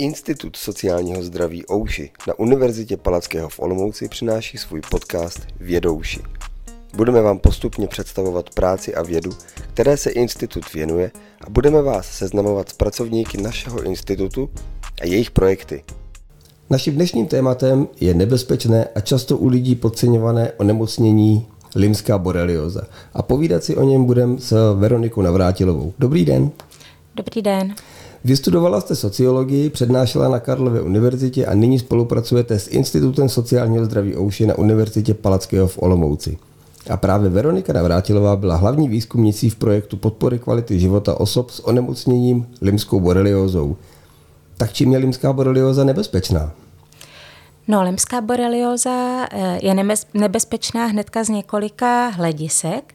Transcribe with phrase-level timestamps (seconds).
[0.00, 6.20] Institut sociálního zdraví Ouši na Univerzitě Palackého v Olomouci přináší svůj podcast Vědouši.
[6.96, 9.30] Budeme vám postupně představovat práci a vědu,
[9.74, 11.10] které se institut věnuje
[11.46, 14.50] a budeme vás seznamovat s pracovníky našeho institutu
[15.02, 15.82] a jejich projekty.
[16.70, 22.82] Naším dnešním tématem je nebezpečné a často u lidí podceňované onemocnění limská borelioza.
[23.14, 25.92] A povídat si o něm budeme s Veronikou Navrátilovou.
[25.98, 26.50] Dobrý den.
[27.14, 27.74] Dobrý den.
[28.24, 34.46] Vystudovala jste sociologii, přednášela na Karlově univerzitě a nyní spolupracujete s Institutem sociálního zdraví Ouši
[34.46, 36.38] na Univerzitě Palackého v Olomouci.
[36.90, 42.46] A právě Veronika Navrátilová byla hlavní výzkumnicí v projektu podpory kvality života osob s onemocněním
[42.60, 43.76] limskou boreliózou.
[44.56, 46.52] Tak čím je limská borelioza nebezpečná?
[47.68, 49.74] No, limská borelioza eh, je
[50.14, 52.94] nebezpečná hnedka z několika hledisek.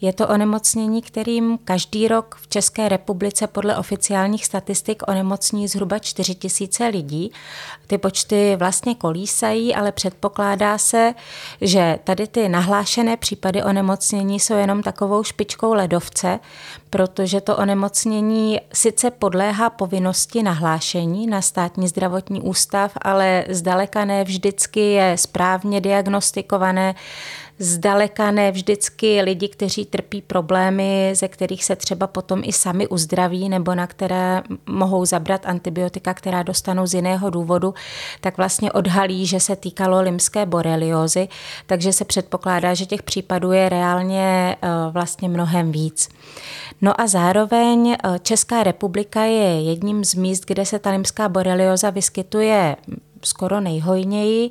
[0.00, 6.34] Je to onemocnění, kterým každý rok v České republice podle oficiálních statistik onemocní zhruba 4
[6.34, 7.32] tisíce lidí.
[7.86, 11.14] Ty počty vlastně kolísají, ale předpokládá se,
[11.60, 16.40] že tady ty nahlášené případy onemocnění jsou jenom takovou špičkou ledovce,
[16.90, 24.80] protože to onemocnění sice podléhá povinnosti nahlášení na státní zdravotní ústav, ale zdaleka ne vždycky
[24.80, 26.94] je správně diagnostikované
[27.58, 33.48] zdaleka ne vždycky lidi, kteří trpí problémy, ze kterých se třeba potom i sami uzdraví
[33.48, 37.74] nebo na které mohou zabrat antibiotika, která dostanou z jiného důvodu,
[38.20, 41.28] tak vlastně odhalí, že se týkalo limské boreliozy,
[41.66, 46.08] takže se předpokládá, že těch případů je reálně eh, vlastně mnohem víc.
[46.80, 51.90] No a zároveň eh, Česká republika je jedním z míst, kde se ta limská borelioza
[51.90, 52.76] vyskytuje
[53.24, 54.50] skoro nejhojněji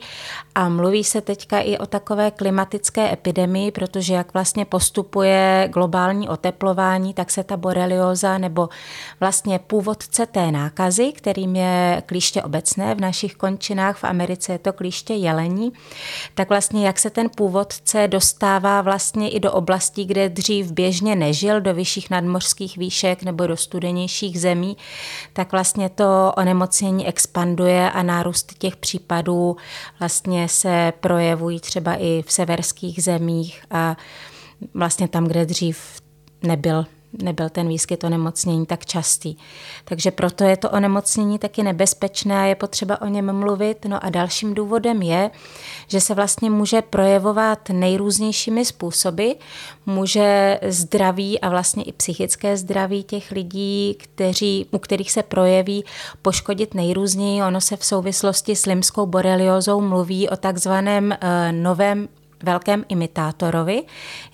[0.55, 7.13] a mluví se teďka i o takové klimatické epidemii, protože jak vlastně postupuje globální oteplování,
[7.13, 8.69] tak se ta borelioza nebo
[9.19, 14.73] vlastně původce té nákazy, kterým je klíště obecné v našich končinách, v Americe je to
[14.73, 15.73] klíště jelení,
[16.35, 21.61] tak vlastně jak se ten původce dostává vlastně i do oblastí, kde dřív běžně nežil,
[21.61, 24.77] do vyšších nadmořských výšek nebo do studenějších zemí,
[25.33, 29.57] tak vlastně to onemocnění expanduje a nárůst těch případů
[29.99, 33.97] vlastně se projevují třeba i v severských zemích a
[34.73, 36.01] vlastně tam, kde dřív
[36.43, 36.85] nebyl
[37.21, 39.35] nebyl ten výskyt onemocnění tak častý.
[39.85, 43.85] Takže proto je to onemocnění taky nebezpečné a je potřeba o něm mluvit.
[43.85, 45.31] No a dalším důvodem je,
[45.87, 49.31] že se vlastně může projevovat nejrůznějšími způsoby.
[49.85, 55.85] Může zdraví a vlastně i psychické zdraví těch lidí, kteří, u kterých se projeví,
[56.21, 57.43] poškodit nejrůzněji.
[57.43, 61.17] Ono se v souvislosti s limskou boreliozou mluví o takzvaném uh,
[61.51, 62.07] novém
[62.43, 63.83] velkém imitátorovi.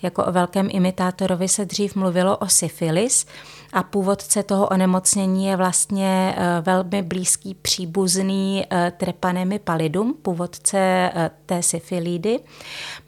[0.02, 3.26] Jako o velkém imitátorovi se dřív mluvilo o syfilis
[3.72, 11.30] a původce toho onemocnění je vlastně eh, velmi blízký příbuzný eh, trepanemi pallidum, původce eh,
[11.46, 12.40] té syfilidy,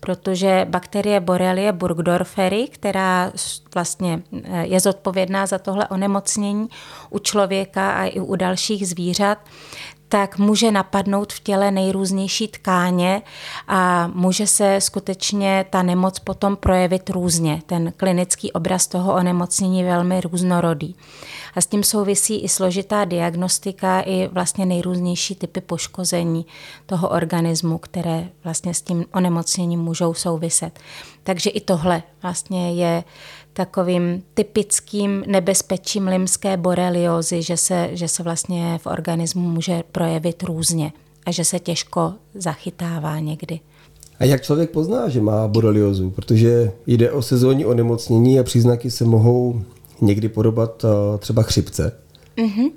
[0.01, 3.33] protože bakterie Borrelia burgdorferi, která
[3.75, 4.23] vlastně
[4.63, 6.69] je zodpovědná za tohle onemocnění
[7.11, 9.39] u člověka a i u dalších zvířat,
[10.13, 13.23] tak může napadnout v těle nejrůznější tkáně
[13.69, 17.63] a může se skutečně ta nemoc potom projevit různě.
[17.67, 20.97] Ten klinický obraz toho onemocnění je velmi různorodý.
[21.55, 26.47] A s tím souvisí i složitá diagnostika, i vlastně nejrůznější typy poškození
[26.87, 30.79] toho organismu, které vlastně s tím onemocněním můžou souviset.
[31.23, 33.05] Takže i tohle vlastně je
[33.53, 40.93] takovým typickým nebezpečím limské boreliozy, že se, že se vlastně v organismu může projevit různě
[41.27, 43.61] a že se těžko zachytává někdy.
[44.19, 46.11] A jak člověk pozná, že má boreliozu?
[46.11, 49.63] Protože jde o sezónní onemocnění a příznaky se mohou
[50.01, 51.93] někdy podobat eh, třeba chřipce.
[52.37, 52.71] Mm-hmm.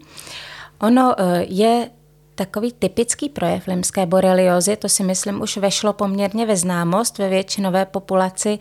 [0.82, 1.90] Ono eh, je
[2.36, 7.86] Takový typický projev limské boreliozy, to si myslím už vešlo poměrně ve známost ve většinové
[7.86, 8.60] populaci,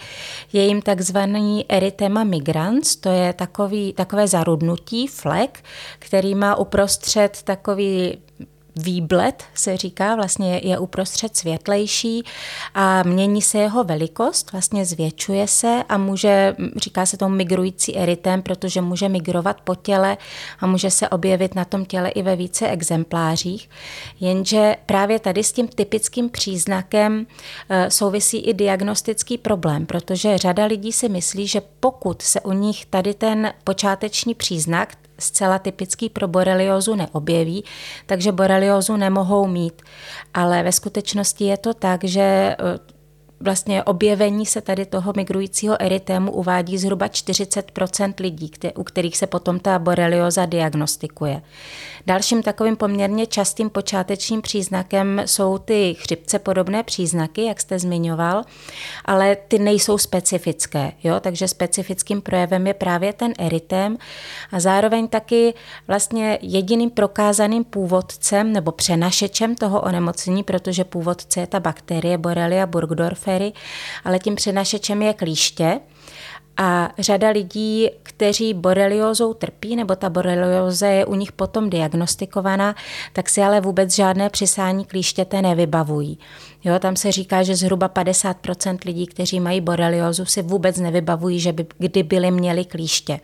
[0.53, 5.65] je jim takzvaný erytema migrans, to je takový, takové zarudnutí, flek,
[5.99, 8.19] který má uprostřed takový
[8.77, 12.25] výblet, se říká, vlastně je uprostřed světlejší
[12.75, 18.43] a mění se jeho velikost, vlastně zvětšuje se a může, říká se tomu migrující eritem,
[18.43, 20.17] protože může migrovat po těle
[20.61, 23.71] a může se objevit na tom těle i ve více exemplářích.
[24.21, 27.27] Jenže právě tady s tím typickým příznakem
[27.69, 32.87] eh, souvisí i diagnostický problém, protože řada lidí si myslí, že pokud se u nich
[32.87, 34.89] tady ten počáteční příznak,
[35.25, 37.65] zcela typický pro boreliozu neobjeví,
[38.07, 39.83] takže boreliozu nemohou mít.
[40.35, 42.95] Ale ve skutečnosti je to tak, že eh,
[43.41, 49.61] vlastně objevení se tady toho migrujícího eritému uvádí zhruba 40% lidí, u kterých se potom
[49.61, 51.43] ta borelioza diagnostikuje.
[52.07, 58.43] Dalším takovým poměrně častým počátečním příznakem jsou ty chřipce podobné příznaky, jak jste zmiňoval,
[59.05, 61.21] ale ty nejsou specifické, jo?
[61.21, 63.99] takže specifickým projevem je právě ten eritém
[64.53, 65.55] a zároveň taky
[65.89, 73.53] vlastně jediným prokázaným původcem nebo přenašečem toho onemocnění, protože původce je ta bakterie Borrelia burgdorferi,
[74.05, 75.81] ale tím přenašečem je klíště.
[76.57, 82.75] A řada lidí, kteří boreliózou trpí, nebo ta borelioza je u nich potom diagnostikovaná,
[83.13, 86.19] tak si ale vůbec žádné přisání klíštěte nevybavují.
[86.65, 91.53] Jo, tam se říká, že zhruba 50% lidí, kteří mají boreliozu, si vůbec nevybavují, že
[91.53, 93.21] by kdy byli měli klíště.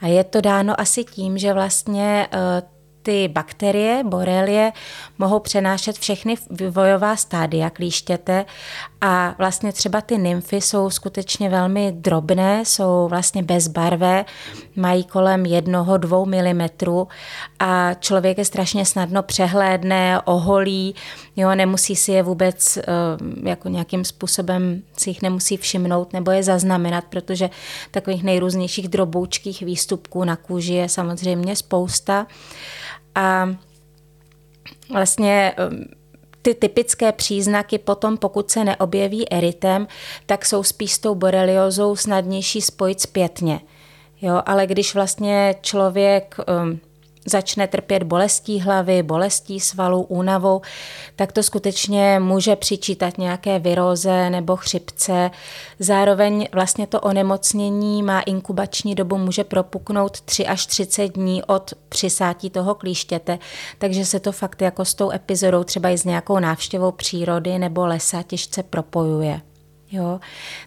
[0.00, 2.77] A je to dáno asi tím, že vlastně eh,
[3.08, 4.72] ty bakterie, borelie,
[5.18, 8.44] mohou přenášet všechny vývojová stádia klíštěte
[9.00, 14.24] a vlastně třeba ty nymfy jsou skutečně velmi drobné, jsou vlastně bezbarvé,
[14.76, 17.08] mají kolem jednoho, dvou milimetrů
[17.58, 20.94] a člověk je strašně snadno přehlédne, oholí,
[21.36, 22.82] jo, nemusí si je vůbec eh,
[23.44, 27.50] jako nějakým způsobem si jich nemusí všimnout nebo je zaznamenat, protože
[27.90, 32.26] takových nejrůznějších droboučkých výstupků na kůži je samozřejmě spousta.
[33.18, 33.48] A
[34.92, 35.84] vlastně um,
[36.42, 39.88] ty typické příznaky potom, pokud se neobjeví eritem,
[40.26, 43.60] tak jsou spíš s tou boreliozou snadnější spojit zpětně.
[44.20, 46.80] Jo, ale když vlastně člověk um,
[47.26, 50.60] začne trpět bolestí hlavy, bolestí svalů, únavou,
[51.16, 55.30] tak to skutečně může přičítat nějaké viróze nebo chřipce.
[55.78, 62.50] Zároveň vlastně to onemocnění má inkubační dobu, může propuknout 3 až 30 dní od přisátí
[62.50, 63.38] toho klíštěte,
[63.78, 67.86] takže se to fakt jako s tou epizodou třeba i s nějakou návštěvou přírody nebo
[67.86, 69.40] lesa těžce propojuje.
[69.90, 70.20] Jo?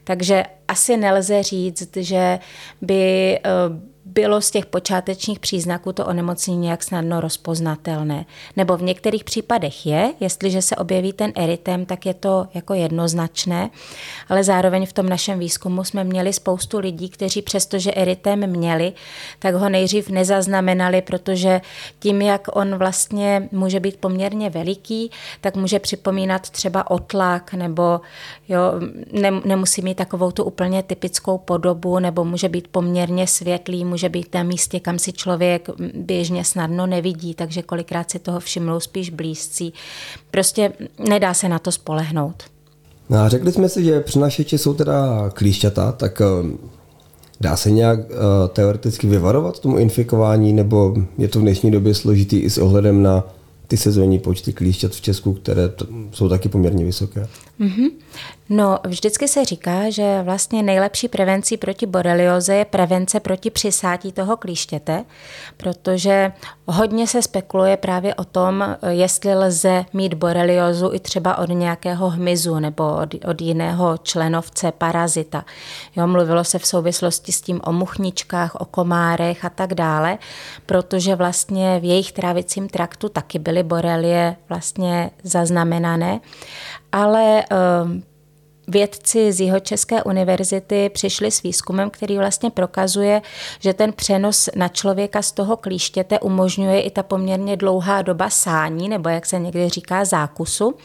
[0.04, 2.40] Takže asi nelze říct, že
[2.82, 3.42] by eh,
[4.14, 8.26] bylo z těch počátečních příznaků to onemocnění nějak snadno rozpoznatelné.
[8.58, 13.70] Nebo v některých případech je, jestliže se objeví ten erytem, tak je to jako jednoznačné,
[14.30, 18.94] ale zároveň v tom našem výzkumu jsme měli spoustu lidí, kteří přestože erytem měli,
[19.40, 21.62] tak ho nejdřív nezaznamenali, protože
[22.00, 25.12] tím, jak on vlastně může být poměrně veliký,
[25.42, 28.02] tak může připomínat třeba otlak nebo
[28.50, 28.62] jo,
[29.12, 34.34] ne, nemusí mít takovou tu úplně typickou podobu nebo může být poměrně světlý, může být
[34.34, 39.74] na místě, kam si člověk běžně snadno nevidí, takže kolikrát si toho všimnou spíš blízcí.
[40.32, 40.74] Prostě
[41.10, 42.44] nedá se na to spolehnout.
[43.10, 46.72] No a řekli jsme si, že přinašeči jsou teda klíšťata, tak eh,
[47.42, 48.16] dá se nějak uh,
[48.54, 53.24] teoreticky vyvarovat tomu infikování, nebo je to v dnešní době složitý i s ohledem na
[53.68, 57.28] ty sezónní počty klíšťat v Česku, které to, jsou taky poměrně vysoké?
[57.60, 57.90] Mm-hmm.
[58.54, 64.38] No, vždycky se říká, že vlastně nejlepší prevencí proti borelioze je prevence proti přisátí toho
[64.38, 65.06] klíštěte,
[65.58, 66.32] protože
[66.68, 72.60] hodně se spekuluje právě o tom, jestli lze mít boreliozu i třeba od nějakého hmyzu
[72.60, 75.46] nebo od, od jiného členovce, parazita.
[75.96, 80.18] Jo, mluvilo se v souvislosti s tím o muchničkách, o komárech a tak dále,
[80.66, 86.20] protože vlastně v jejich trávicím traktu taky byly borelie vlastně zaznamenané
[86.92, 88.04] ale ehm,
[88.68, 93.22] vědci z Jihočeské univerzity přišli s výzkumem, který vlastně prokazuje,
[93.60, 98.90] že ten přenos na člověka z toho klíštěte umožňuje i ta poměrně dlouhá doba sání,
[98.90, 100.76] nebo jak se někdy říká zákusu.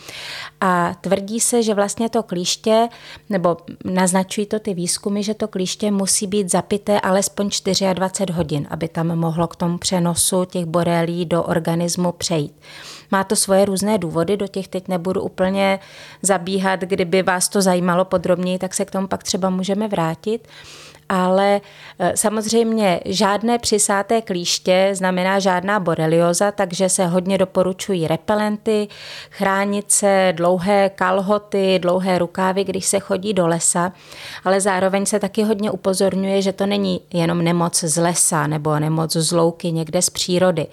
[0.60, 2.88] A tvrdí se, že vlastně to klíště,
[3.30, 7.50] nebo naznačují to ty výzkumy, že to klíště musí být zapité alespoň
[7.94, 12.52] 24 hodin, aby tam mohlo k tomu přenosu těch borelí do organismu přejít.
[13.10, 15.78] Má to svoje různé důvody, do těch teď nebudu úplně
[16.22, 20.48] zabíhat, kdyby vás to zajímalo podrobněji, tak se k tomu pak třeba můžeme vrátit
[21.08, 21.60] ale
[21.98, 28.88] eh, samozřejmě žádné přisáté klíště znamená žádná borelioza, takže se hodně doporučují repelenty,
[29.30, 33.92] chránit se, dlouhé kalhoty, dlouhé rukávy, když se chodí do lesa,
[34.44, 39.12] ale zároveň se taky hodně upozorňuje, že to není jenom nemoc z lesa nebo nemoc
[39.16, 40.66] z louky někde z přírody.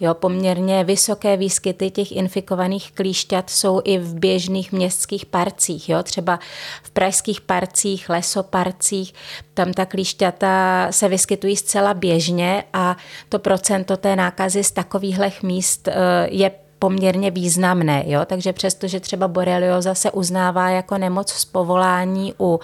[0.00, 6.38] Jo, poměrně vysoké výskyty těch infikovaných klíšťat jsou i v běžných městských parcích, jo, třeba
[6.82, 9.14] v pražských parcích, lesoparcích,
[9.54, 12.96] tam ta klíšťata se vyskytují zcela běžně a
[13.28, 15.94] to procento té nákazy z takovýchhle míst eh,
[16.30, 18.04] je poměrně významné.
[18.06, 18.20] Jo?
[18.26, 22.60] Takže přestože třeba borelioza se uznává jako nemoc z povolání u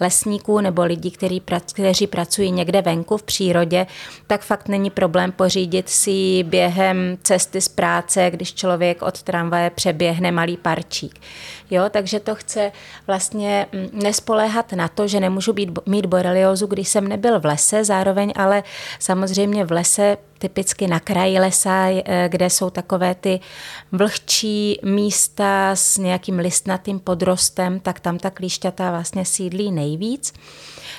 [0.00, 1.42] lesníků nebo lidí, který,
[1.72, 3.86] kteří pracují někde venku v přírodě,
[4.26, 10.32] tak fakt není problém pořídit si během cesty z práce, když člověk od tramvaje přeběhne
[10.32, 11.20] malý parčík.
[11.70, 12.72] Jo, takže to chce
[13.06, 17.84] vlastně mm, nespoléhat na to, že nemůžu být, mít boreliozu, když jsem nebyl v lese,
[17.84, 18.62] zároveň ale
[18.98, 23.40] samozřejmě v lese typicky na kraji lesa, eh, kde jsou takové ty
[23.92, 30.32] vlhčí místa s nějakým listnatým podrostem, tak tam ta klíšťata vlastně sídlí nejvíc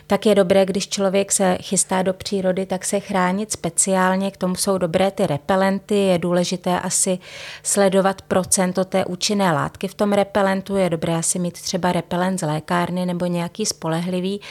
[0.08, 4.32] tak je dobré, když člověk se chystá do přírody, tak se chránit speciálně.
[4.32, 5.96] K tomu jsou dobré ty repelenty.
[5.96, 7.20] Je důležité asi
[7.64, 10.76] sledovat procento té účinné látky v tom repelentu.
[10.76, 14.42] Je dobré asi mít třeba repelent z lékárny nebo nějaký spolehlivý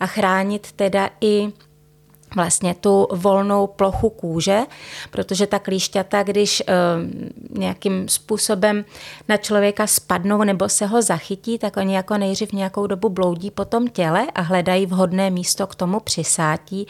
[0.00, 1.48] a chránit teda i
[2.34, 4.60] vlastně tu volnou plochu kůže,
[5.10, 6.64] protože ta klíšťata, když e,
[7.58, 8.84] nějakým způsobem
[9.28, 13.64] na člověka spadnou nebo se ho zachytí, tak oni jako nejdřív nějakou dobu bloudí po
[13.64, 16.86] tom těle a hledají vhodné místo k tomu přisátí.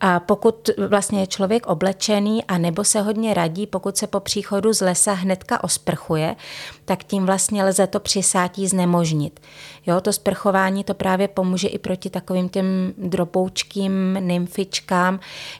[0.00, 4.72] A pokud vlastně je člověk oblečený a nebo se hodně radí, pokud se po příchodu
[4.72, 6.36] z lesa hnedka osprchuje,
[6.84, 9.40] tak tím vlastně lze to přisátí znemožnit.
[9.86, 14.81] Jo, to sprchování to právě pomůže i proti takovým těm dropoučkým nymfičkám,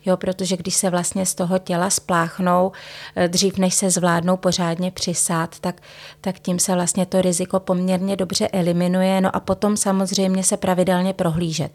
[0.04, 2.72] jo, protože když se vlastně z toho těla spláchnou,
[3.16, 5.80] eh, dřív než se zvládnou pořádně přisát, tak,
[6.20, 9.20] tak tím se vlastně to riziko poměrně dobře eliminuje.
[9.20, 11.72] No a potom samozřejmě se pravidelně prohlížet.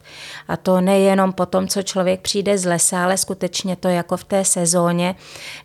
[0.48, 4.24] A to nejenom po tom, co člověk přijde z lesa, ale skutečně to jako v
[4.24, 5.16] té sezóně,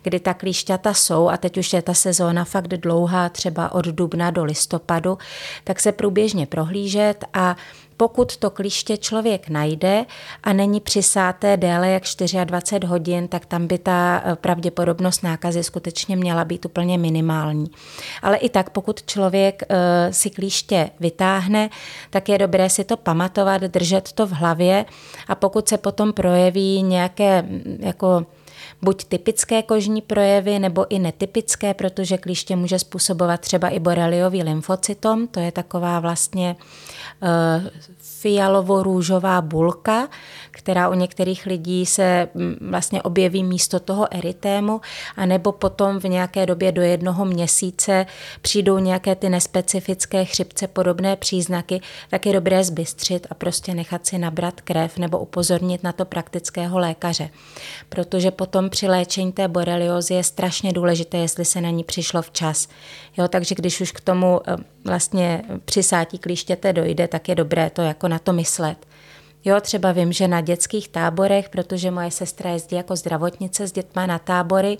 [0.03, 4.31] kdy ta klíšťata jsou a teď už je ta sezóna fakt dlouhá, třeba od dubna
[4.31, 5.17] do listopadu,
[5.63, 7.55] tak se průběžně prohlížet a
[7.97, 10.05] pokud to kliště člověk najde
[10.43, 12.03] a není přisáté déle jak
[12.43, 17.67] 24 hodin, tak tam by ta eh, pravděpodobnost nákazy skutečně měla být úplně minimální.
[18.21, 21.69] Ale i tak, pokud člověk eh, si klíště vytáhne,
[22.09, 24.85] tak je dobré si to pamatovat, držet to v hlavě
[25.27, 28.25] a pokud se potom projeví nějaké mm, jako
[28.83, 35.27] buď typické kožní projevy nebo i netypické, protože klíště může způsobovat třeba i boreliový lymfocytom,
[35.27, 36.55] to je taková vlastně
[37.21, 37.69] uh,
[38.23, 40.07] fialovo-růžová bulka,
[40.51, 44.81] která u některých lidí se mm, vlastně objeví místo toho eritému,
[45.15, 48.05] anebo potom v nějaké době do jednoho měsíce
[48.41, 54.17] přijdou nějaké ty nespecifické chřipce podobné příznaky, tak je dobré zbystřit a prostě nechat si
[54.17, 57.29] nabrat krev nebo upozornit na to praktického lékaře.
[57.89, 62.67] Protože potom při léčení té boreliozy je strašně důležité, jestli se na ní přišlo včas.
[63.17, 67.81] Jo, takže když už k tomu eh, vlastně přisátí klíštěte dojde, tak je dobré to
[67.81, 68.77] jako na to myslet.
[69.45, 74.05] Jo, třeba vím, že na dětských táborech, protože moje sestra jezdí jako zdravotnice s dětma
[74.05, 74.77] na tábory,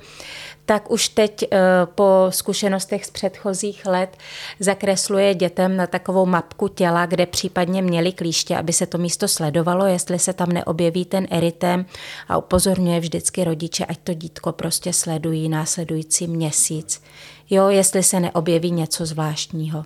[0.66, 1.60] tak už teď eh,
[1.96, 4.18] po zkušenostech z předchozích let
[4.60, 9.86] zakresluje dětem na takovou mapku těla, kde případně měli klíště, aby se to místo sledovalo,
[9.86, 11.86] jestli se tam neobjeví ten eritém
[12.28, 17.02] a upozorňuje vždycky rodiče, ať to dítko prostě sledují následující měsíc.
[17.50, 19.84] Jo, jestli se neobjeví něco zvláštního.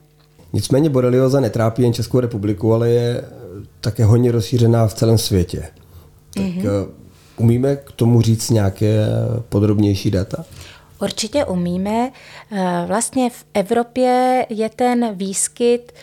[0.53, 3.23] Nicméně borelioza netrápí jen Českou republiku, ale je
[3.81, 5.63] také hodně rozšířená v celém světě.
[6.33, 6.87] Tak mm-hmm.
[7.37, 9.07] umíme k tomu říct nějaké
[9.49, 10.45] podrobnější data?
[11.01, 12.11] Určitě umíme.
[12.51, 15.93] Eh, vlastně v Evropě je ten výskyt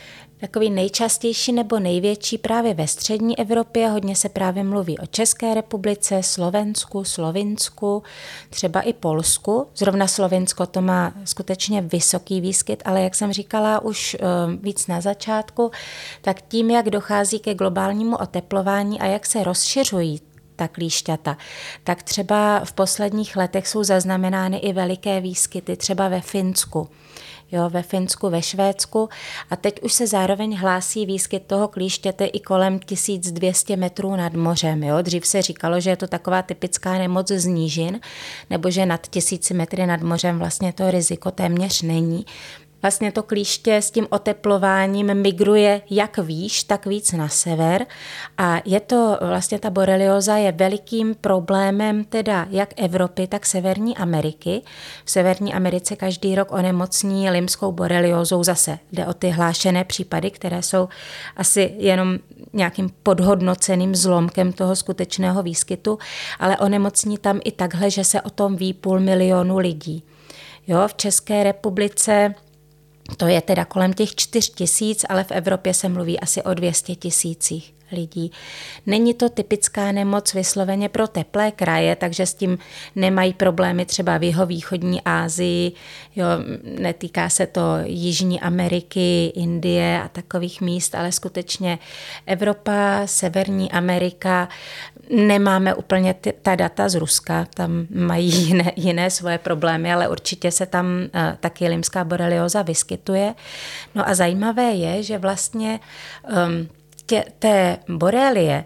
[0.40, 3.88] takový nejčastější nebo největší právě ve střední Evropě.
[3.88, 8.02] Hodně se právě mluví o České republice, Slovensku, Slovinsku,
[8.50, 9.66] třeba i Polsku.
[9.76, 14.26] Zrovna Slovinsko to má skutečně vysoký výskyt, ale jak jsem říkala už eh,
[14.62, 15.70] víc na začátku,
[16.22, 20.20] tak tím, jak dochází ke globálnímu oteplování a jak se rozšiřují
[20.56, 21.36] ta klíšťata,
[21.84, 26.88] tak třeba v posledních letech jsou zaznamenány i veliké výskyty, třeba ve Finsku
[27.52, 29.08] jo, ve Finsku, ve Švédsku
[29.50, 34.82] a teď už se zároveň hlásí výskyt toho klíštěte i kolem 1200 metrů nad mořem.
[34.82, 35.02] Jo.
[35.02, 38.00] Dřív se říkalo, že je to taková typická nemoc z nížin,
[38.50, 42.26] nebo že nad tisíci metry nad mořem vlastně to riziko téměř není
[42.84, 47.86] vlastně to klíště s tím oteplováním migruje jak výš, tak víc na sever
[48.38, 54.62] a je to vlastně ta borelioza je velikým problémem teda jak Evropy, tak Severní Ameriky.
[55.04, 58.78] V Severní Americe každý rok onemocní limskou boreliozou zase.
[58.92, 60.88] Jde o ty hlášené případy, které jsou
[61.36, 62.18] asi jenom
[62.52, 65.98] nějakým podhodnoceným zlomkem toho skutečného výskytu,
[66.38, 70.02] ale onemocní tam i takhle, že se o tom ví půl milionu lidí.
[70.66, 72.34] Jo, v České republice
[73.16, 76.94] to je teda kolem těch 4 tisíc, ale v Evropě se mluví asi o 200
[76.94, 78.32] tisících lidí.
[78.86, 82.58] Není to typická nemoc vysloveně pro teplé kraje, takže s tím
[82.96, 85.72] nemají problémy třeba v jeho východní Asii,
[86.16, 86.26] jo,
[86.78, 91.78] netýká se to Jižní Ameriky, Indie a takových míst, ale skutečně
[92.26, 94.48] Evropa, Severní Amerika,
[95.10, 100.50] nemáme úplně ty, ta data z Ruska, tam mají jiné, jiné svoje problémy, ale určitě
[100.50, 101.08] se tam uh,
[101.40, 103.34] taky limská borelioza vyskytuje.
[103.94, 105.80] No a zajímavé je, že vlastně
[106.46, 106.68] um,
[107.06, 108.64] tě, té borelie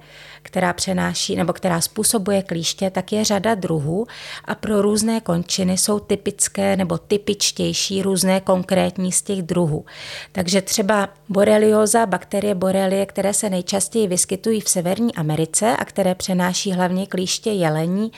[0.49, 4.07] která přenáší nebo která způsobuje klíště, tak je řada druhů
[4.45, 9.85] a pro různé končiny jsou typické nebo typičtější různé konkrétní z těch druhů.
[10.33, 16.73] Takže třeba borelioza, bakterie borelie, které se nejčastěji vyskytují v Severní Americe a které přenáší
[16.73, 18.13] hlavně klíště jelení,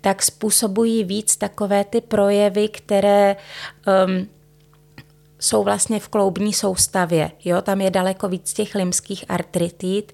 [0.00, 3.36] tak způsobují víc takové ty projevy, které
[4.06, 4.26] um,
[5.38, 7.30] jsou vlastně v kloubní soustavě.
[7.44, 7.62] Jo?
[7.62, 10.12] Tam je daleko víc těch limských artritid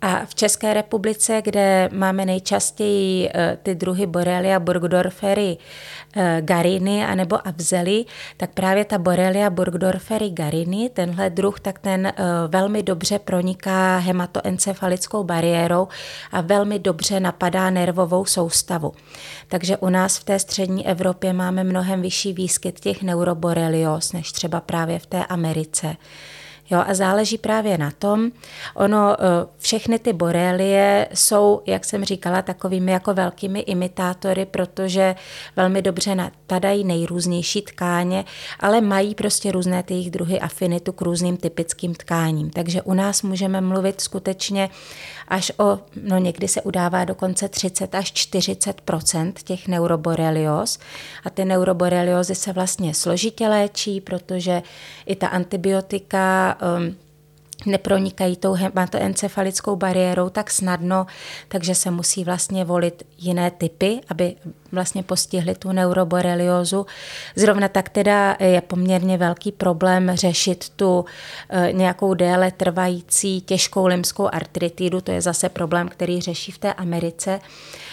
[0.00, 5.56] a v České republice, kde máme nejčastěji eh, ty druhy Borrelia burgdorferi
[6.16, 8.04] eh, gariny anebo avzely,
[8.36, 12.14] tak právě ta Borrelia burgdorferi gariny, tenhle druh, tak ten eh,
[12.48, 15.88] velmi dobře proniká hematoencefalickou bariérou
[16.32, 18.92] a velmi dobře napadá nervovou soustavu.
[19.48, 24.60] Takže u nás v té střední Evropě máme mnohem vyšší výskyt těch neuroborelios, než třeba
[24.60, 25.96] právě v té Americe.
[26.70, 28.30] Jo, a záleží právě na tom,
[28.74, 35.14] ono, eh, všechny ty borelie jsou, jak jsem říkala, takovými jako velkými imitátory, protože
[35.56, 38.24] velmi dobře napadají nejrůznější tkáně,
[38.60, 42.50] ale mají prostě různé ty jejich druhy afinitu k různým typickým tkáním.
[42.50, 44.70] Takže u nás můžeme mluvit skutečně
[45.28, 50.78] až o, no někdy se udává dokonce 30 až 40% těch neuroborelios.
[51.24, 54.62] A ty neuroboreliozy se vlastně složitě léčí, protože
[55.06, 56.56] i ta antibiotika
[57.66, 61.06] nepronikají tou hematoencefalickou bariérou tak snadno,
[61.48, 64.34] takže se musí vlastně volit jiné typy, aby
[64.72, 66.86] vlastně postihli tu neuroboreliozu.
[67.36, 71.04] Zrovna tak teda je poměrně velký problém řešit tu
[71.48, 76.72] e, nějakou déle trvající těžkou limskou artritidu, to je zase problém, který řeší v té
[76.72, 77.40] Americe.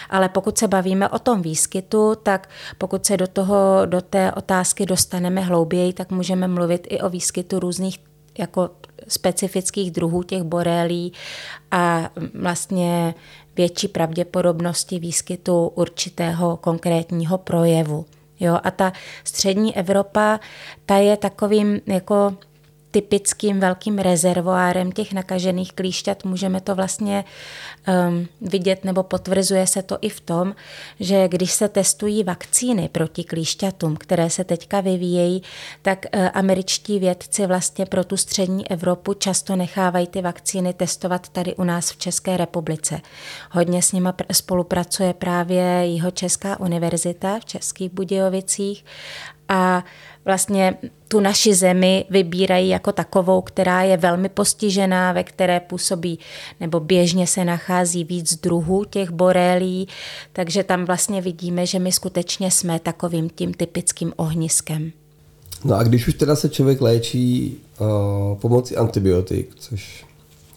[0.10, 4.86] Ale pokud se bavíme o tom výskytu, tak pokud se do, toho, do té otázky
[4.86, 8.00] dostaneme hlouběji, tak můžeme mluvit i o výskytu různých
[8.38, 8.70] jako
[9.08, 11.14] specifických druhů těch borelí
[11.72, 13.16] a vlastně
[13.56, 18.06] větší pravděpodobnosti výskytu určitého konkrétního projevu.
[18.40, 20.40] Jo, a ta střední Evropa,
[20.86, 22.38] ta je takovým jako
[22.96, 26.24] typickým velkým rezervoárem těch nakažených klíšťat.
[26.24, 27.24] Můžeme to vlastně
[27.88, 30.56] um, vidět, nebo potvrzuje se to i v tom,
[31.00, 35.44] že když se testují vakcíny proti klíšťatům, které se teďka vyvíjejí,
[35.82, 41.56] tak uh, američtí vědci vlastně pro tu střední Evropu často nechávají ty vakcíny testovat tady
[41.56, 43.02] u nás v České republice.
[43.52, 48.86] Hodně s nima spolupracuje právě Česká univerzita v Českých Budějovicích
[49.50, 49.84] a
[50.26, 50.78] vlastně
[51.08, 56.20] tu naši zemi vybírají jako takovou, která je velmi postižená, ve které působí
[56.60, 59.88] nebo běžně se nachází víc druhů těch borelí,
[60.34, 64.92] takže tam vlastně vidíme, že my skutečně jsme takovým tím typickým ohniskem.
[65.64, 67.88] No a když už teda se člověk léčí uh,
[68.38, 70.06] pomocí antibiotik, což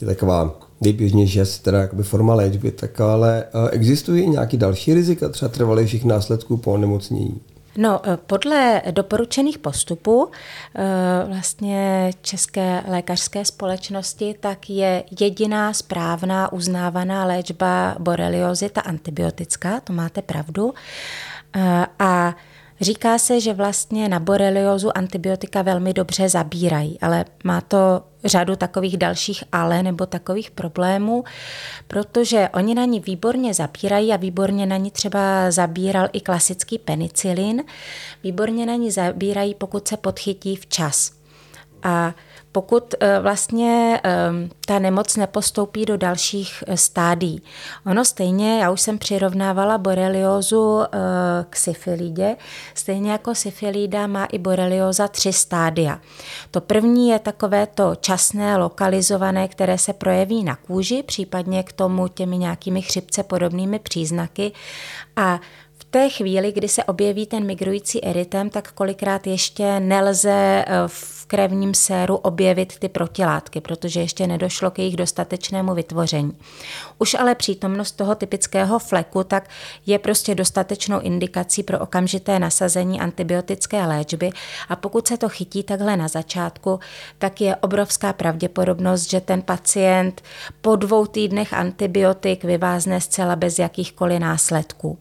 [0.01, 5.29] je taková nejběžnější asi teda jakoby forma léčby, tak ale uh, existují nějaký další rizika,
[5.29, 7.41] třeba trvalejších následků po onemocnění?
[7.81, 10.31] No, eh, podle doporučených postupů
[10.75, 10.83] eh,
[11.27, 20.23] vlastně České lékařské společnosti tak je jediná správná uznávaná léčba boreliozy ta antibiotická, to máte
[20.23, 20.75] pravdu.
[21.57, 22.35] Eh, a
[22.81, 28.97] Říká se, že vlastně na boreliozu antibiotika velmi dobře zabírají, ale má to řadu takových
[28.97, 31.25] dalších ale nebo takových problémů,
[31.89, 37.65] protože oni na ní výborně zabírají a výborně na ní třeba zabíral i klasický penicilin.
[38.25, 41.13] Výborně na ní zabírají, pokud se podchytí včas.
[41.83, 42.15] A
[42.59, 47.43] pokud eh, vlastně ehm, ta nemoc nepostoupí do dalších eh, stádí.
[47.87, 50.99] Ono stejně, já už jsem přirovnávala boreliózu eh,
[51.51, 52.37] k syfilidě,
[52.75, 56.01] stejně jako syfilida má i borelioza tři stádia.
[56.51, 62.09] To první je takové to časné, lokalizované, které se projeví na kůži, případně k tomu
[62.09, 64.53] těmi nějakými chřipce podobnými příznaky
[65.17, 65.41] a
[65.91, 71.75] té chvíli, kdy se objeví ten migrující eritem, tak kolikrát ještě nelze eh, v krevním
[71.75, 76.33] séru objevit ty protilátky, protože ještě nedošlo k jejich dostatečnému vytvoření.
[76.99, 79.49] Už ale přítomnost toho typického fleku tak
[79.87, 84.31] je prostě dostatečnou indikací pro okamžité nasazení antibiotické léčby
[84.69, 86.81] a pokud se to chytí takhle na začátku,
[87.19, 90.23] tak je obrovská pravděpodobnost, že ten pacient
[90.61, 94.99] po dvou týdnech antibiotik vyvázne zcela bez jakýchkoliv následků.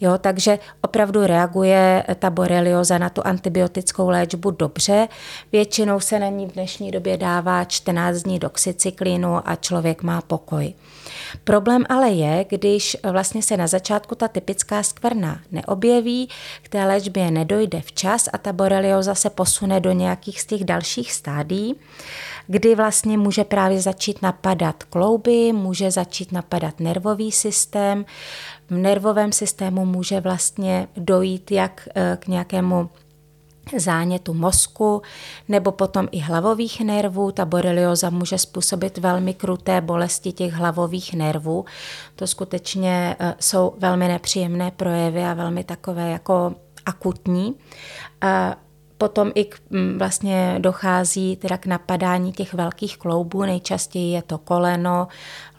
[0.00, 5.08] Jo, takže opravdu reaguje ta borelioza na tu antibiotickou léčbu dobře.
[5.52, 10.74] Většinou se na ní v dnešní době dává 14 dní doxycyklinu a člověk má pokoj.
[11.44, 16.28] Problém ale je, když vlastně se na začátku ta typická skvrna neobjeví,
[16.62, 21.12] k té léčbě nedojde včas a ta borelioza se posune do nějakých z těch dalších
[21.12, 21.74] stádí,
[22.46, 28.04] kdy vlastně může právě začít napadat klouby, může začít napadat nervový systém,
[28.70, 32.90] v nervovém systému může vlastně dojít jak eh, k nějakému
[33.76, 35.02] zánětu mozku
[35.48, 37.32] nebo potom i hlavových nervů.
[37.32, 41.64] Ta borelioza může způsobit velmi kruté bolesti těch hlavových nervů.
[42.16, 46.54] To skutečně eh, jsou velmi nepříjemné projevy a velmi takové jako
[46.86, 47.54] akutní.
[48.20, 48.56] A
[48.98, 54.38] potom i k, mm, vlastně dochází teda k napadání těch velkých kloubů, nejčastěji je to
[54.38, 55.08] koleno,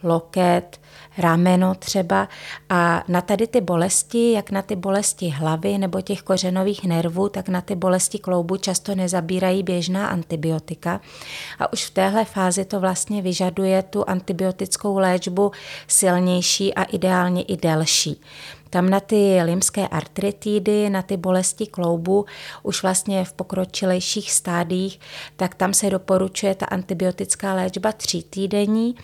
[0.06, 0.80] loket,
[1.18, 2.28] rameno třeba
[2.68, 7.48] a na tady ty bolesti, jak na ty bolesti hlavy nebo těch kořenových nervů, tak
[7.48, 11.00] na ty bolesti kloubu často nezabírají běžná antibiotika
[11.58, 15.52] a už v téhle fázi to vlastně vyžaduje tu antibiotickou léčbu
[15.86, 18.20] silnější a ideálně i delší.
[18.70, 22.26] Tam na ty limské artritidy, na ty bolesti kloubu,
[22.62, 25.00] už vlastně v pokročilejších stádích,
[25.36, 28.94] tak tam se doporučuje ta antibiotická léčba tří týdení.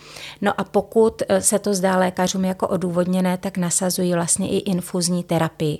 [0.40, 5.24] No a pokud eh, se to zdá lékařům jako odůvodněné, tak nasazují vlastně i infuzní
[5.24, 5.78] terapii.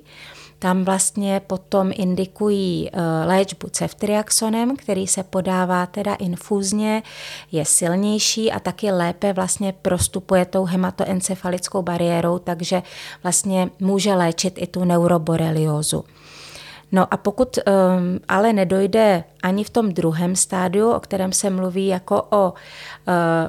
[0.63, 7.03] Tam vlastně potom indikují eh, léčbu ceftriaxonem, který se podává teda infuzně,
[7.53, 12.83] je silnější a taky lépe vlastně prostupuje tou hematoencefalickou bariérou, takže
[13.23, 16.05] vlastně může léčit i tu neuroboreliózu.
[16.93, 21.87] No a pokud um, ale nedojde ani v tom druhém stádiu, o kterém se mluví
[21.87, 22.55] jako o uh,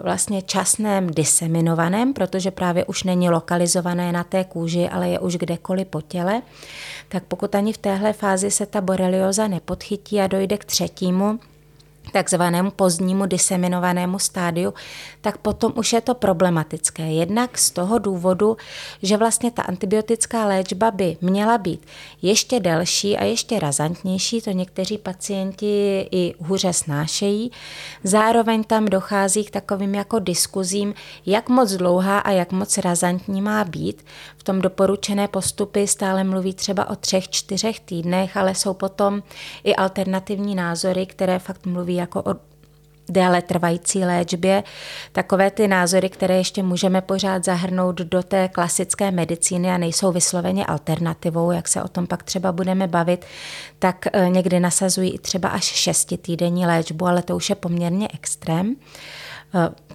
[0.04, 5.88] vlastně časném diseminovaném, protože právě už není lokalizované na té kůži, ale je už kdekoliv
[5.88, 6.42] po těle,
[7.10, 11.40] tak pokud ani v téhle fázi se ta borelioza nepodchytí a dojde k třetímu,
[12.12, 14.74] takzvanému pozdnímu diseminovanému stádiu,
[15.22, 17.04] tak potom už je to problematické.
[17.12, 18.58] Jednak z toho důvodu,
[19.02, 21.86] že vlastně ta antibiotická léčba by měla být
[22.22, 27.52] ještě delší a ještě razantnější, to někteří pacienti i hůře snášejí.
[28.04, 30.94] Zároveň tam dochází k takovým jako diskuzím,
[31.26, 34.06] jak moc dlouhá a jak moc razantní má být.
[34.38, 39.24] V tom doporučené postupy stále mluví třeba o třech, čtyřech týdnech, ale jsou potom
[39.64, 42.36] i alternativní názory, které fakt mluví jako o
[43.10, 44.64] déle trvající léčbě.
[45.12, 50.66] Takové ty názory, které ještě můžeme pořád zahrnout do té klasické medicíny a nejsou vysloveně
[50.66, 53.26] alternativou, jak se o tom pak třeba budeme bavit,
[53.80, 58.76] tak e, někdy nasazují i třeba až šestitýdenní léčbu, ale to už je poměrně extrém
[58.76, 58.76] e,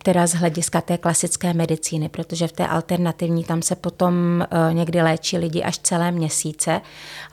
[0.03, 5.03] teda z hlediska té klasické medicíny, protože v té alternativní tam se potom e, někdy
[5.03, 6.81] léčí lidi až celé měsíce,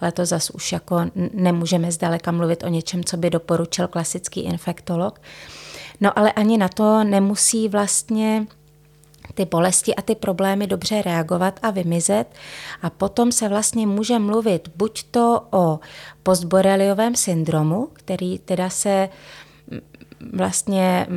[0.01, 1.01] ale to zas už jako
[1.33, 5.21] nemůžeme zdaleka mluvit o něčem, co by doporučil klasický infektolog.
[6.01, 8.47] No ale ani na to nemusí vlastně
[9.33, 12.25] ty bolesti a ty problémy dobře reagovat a vymizet.
[12.81, 15.79] A potom se vlastně může mluvit buď to o
[16.23, 19.09] postboreliovém syndromu, který teda se
[20.34, 21.08] vlastně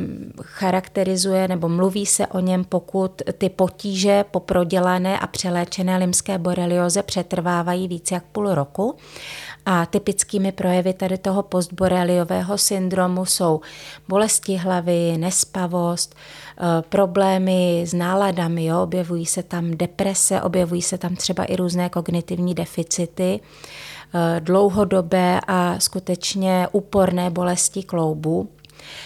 [0.41, 7.03] charakterizuje nebo mluví se o něm, pokud ty potíže po prodělané a přeléčené limské borelioze
[7.03, 8.95] přetrvávají více jak půl roku.
[9.65, 13.61] A typickými projevy tady toho postboreliového syndromu jsou
[14.07, 18.83] bolesti hlavy, nespavost, eh, problémy s náladami, jo?
[18.83, 23.39] objevují se tam deprese, objevují se tam třeba i různé kognitivní deficity,
[24.13, 28.49] eh, dlouhodobé a skutečně úporné bolesti kloubu.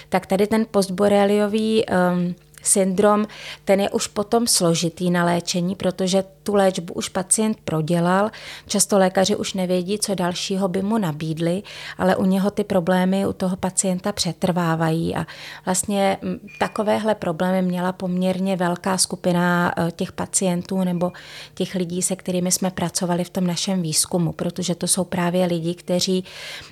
[0.09, 3.27] Tak tady ten postboreliový um, syndrom,
[3.65, 8.29] ten je už potom složitý na léčení, protože tu léčbu už pacient prodělal.
[8.67, 11.63] Často lékaři už nevědí, co dalšího by mu nabídli,
[11.97, 15.25] ale u něho ty problémy u toho pacienta přetrvávají a
[15.65, 16.17] vlastně
[16.59, 21.11] takovéhle problémy měla poměrně velká skupina e, těch pacientů nebo
[21.53, 25.75] těch lidí, se kterými jsme pracovali v tom našem výzkumu, protože to jsou právě lidi,
[25.75, 26.23] kteří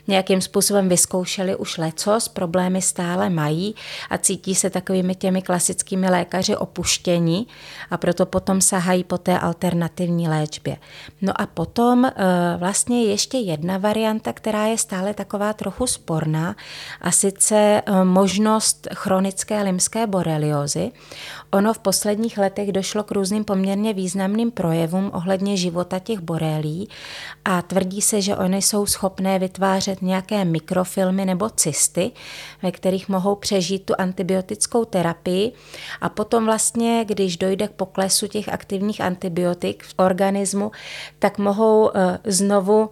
[0.08, 3.76] nějakým způsobem vyzkoušeli už lecos, problémy stále mají
[4.10, 7.46] a cítí se takovými těmi klasickými praktickými lékaři opuštěni
[7.90, 10.78] a proto potom sahají po té alternativní léčbě.
[11.22, 12.14] No a potom eh,
[12.58, 16.56] vlastně ještě jedna varianta, která je stále taková trochu sporná,
[17.02, 20.92] a sice eh, možnost chronické limské boreliozy.
[21.52, 26.90] Ono v posledních letech došlo k různým poměrně významným projevům ohledně života těch borelí
[27.46, 32.12] a tvrdí se, že oni jsou schopné vytvářet nějaké mikrofilmy nebo cysty,
[32.64, 35.52] ve kterých mohou přežít tu antibiotickou terapii
[36.02, 40.72] a potom vlastně, když dojde k poklesu těch aktivních antibiotik v organismu,
[41.20, 42.90] tak mohou eh, znovu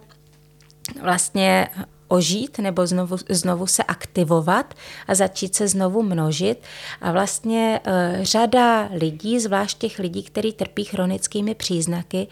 [1.02, 1.68] vlastně
[2.10, 4.74] ožít nebo znovu, znovu se aktivovat
[5.06, 6.62] a začít se znovu množit.
[7.00, 12.26] A vlastně e, řada lidí, zvlášť těch lidí, kteří trpí chronickými příznaky,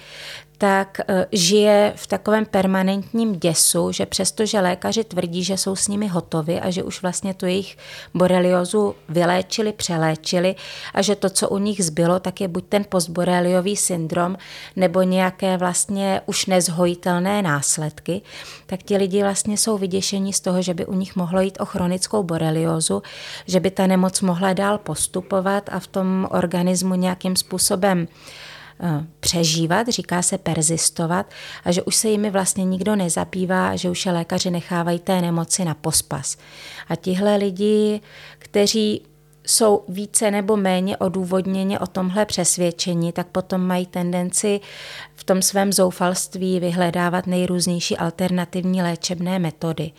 [0.58, 6.08] tak e, žije v takovém permanentním děsu, že přestože lékaři tvrdí, že jsou s nimi
[6.08, 7.76] hotovi a že už vlastně tu jejich
[8.14, 10.54] boreliozu vyléčili, přeléčili
[10.94, 14.36] a že to, co u nich zbylo, tak je buď ten postboreliový syndrom
[14.76, 18.22] nebo nějaké vlastně už nezhojitelné následky,
[18.66, 21.64] tak ti lidi vlastně jsou vyděšení z toho, že by u nich mohlo jít o
[21.64, 23.02] chronickou boreliozu,
[23.46, 28.08] že by ta nemoc mohla dál postupovat a v tom organismu nějakým způsobem
[29.20, 31.30] přežívat, říká se persistovat
[31.64, 35.64] a že už se jimi vlastně nikdo nezabývá, že už je lékaři nechávají té nemoci
[35.64, 36.36] na pospas.
[36.88, 38.00] A tihle lidi,
[38.38, 39.02] kteří
[39.46, 44.60] jsou více nebo méně odůvodněně o tomhle přesvědčení, tak potom mají tendenci
[45.14, 49.90] v tom svém zoufalství vyhledávat nejrůznější alternativní léčebné metody.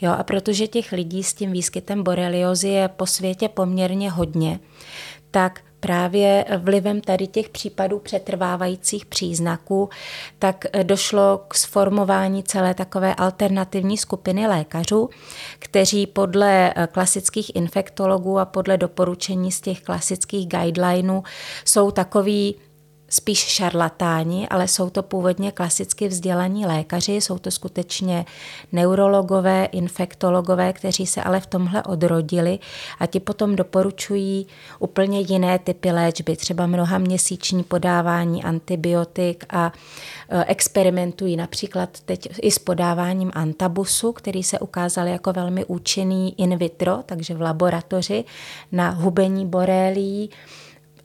[0.00, 4.60] Jo, a protože těch lidí s tím výskytem boreliozy je po světě poměrně hodně,
[5.30, 9.88] tak právě vlivem tady těch případů přetrvávajících příznaků,
[10.38, 15.10] tak došlo k sformování celé takové alternativní skupiny lékařů,
[15.58, 21.22] kteří podle klasických infektologů a podle doporučení z těch klasických guidelinů
[21.64, 22.54] jsou takový
[23.16, 28.24] spíš šarlatáni, ale jsou to původně klasicky vzdělaní lékaři, jsou to skutečně
[28.72, 32.58] neurologové, infektologové, kteří se ale v tomhle odrodili
[32.98, 34.46] a ti potom doporučují
[34.78, 39.72] úplně jiné typy léčby, třeba mnoha měsíční podávání antibiotik a
[40.28, 46.56] e, experimentují například teď i s podáváním antabusu, který se ukázal jako velmi účinný in
[46.56, 48.24] vitro, takže v laboratoři
[48.72, 50.30] na hubení borélí.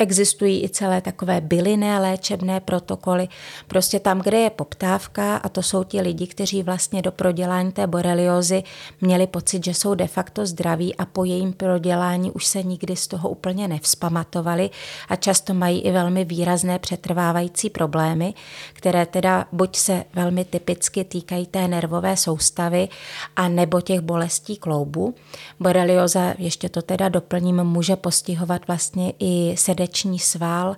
[0.01, 3.27] Existují i celé takové bylinné léčebné protokoly.
[3.67, 7.87] Prostě tam, kde je poptávka, a to jsou ti lidi, kteří vlastně do prodělání té
[7.87, 8.63] boreliozy
[9.01, 13.07] měli pocit, že jsou de facto zdraví a po jejím prodělání už se nikdy z
[13.07, 14.69] toho úplně nevzpamatovali
[15.09, 18.33] a často mají i velmi výrazné přetrvávající problémy,
[18.73, 22.89] které teda buď se velmi typicky týkají té nervové soustavy
[23.35, 25.15] a nebo těch bolestí kloubu.
[25.59, 30.77] Borelioza, ještě to teda doplním, může postihovat vlastně i srdeční srdeční sval,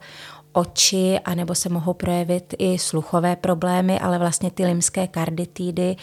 [0.54, 5.96] oči, anebo se mohou projevit i sluchové problémy, ale vlastně ty limské karditidy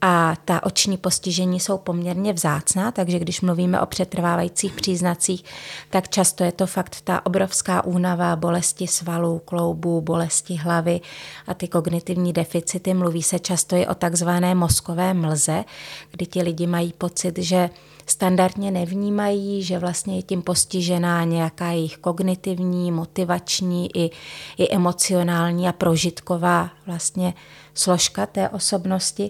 [0.00, 5.44] a ta oční postižení jsou poměrně vzácná, takže když mluvíme o přetrvávajících příznacích,
[5.90, 11.00] tak často je to fakt ta obrovská únava, bolesti svalů, kloubů, bolesti hlavy
[11.46, 12.94] a ty kognitivní deficity.
[12.94, 15.64] Mluví se často i o takzvané mozkové mlze,
[16.10, 17.70] kdy ti lidi mají pocit, že
[18.06, 24.10] standardně nevnímají, že vlastně je tím postižená nějaká jejich kognitivní, motivační i,
[24.58, 27.34] i emocionální a prožitková vlastně
[27.74, 29.28] složka té osobnosti,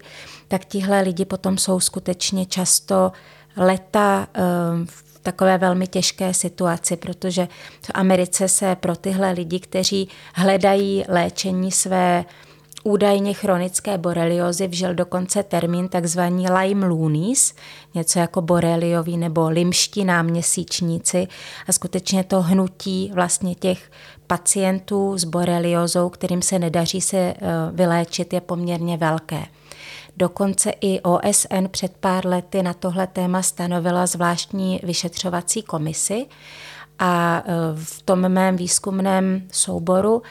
[0.48, 3.12] tak tihle lidi potom jsou skutečně často
[3.56, 7.48] leta ehm, v takové velmi těžké situaci, protože
[7.82, 12.24] v Americe se pro tyhle lidi, kteří hledají léčení své
[12.86, 17.54] údajně chronické boreliozy vžil dokonce termín takzvaný Lyme loonies,
[17.94, 21.28] něco jako borelioví nebo limští náměsíčníci
[21.68, 23.90] a skutečně to hnutí vlastně těch
[24.26, 27.34] pacientů s boreliozou, kterým se nedaří se eh,
[27.72, 29.42] vyléčit, je poměrně velké.
[30.16, 36.26] Dokonce i OSN před pár lety na tohle téma stanovila zvláštní vyšetřovací komisi
[36.98, 37.52] a e,
[37.84, 40.22] v tom mém výzkumném souboru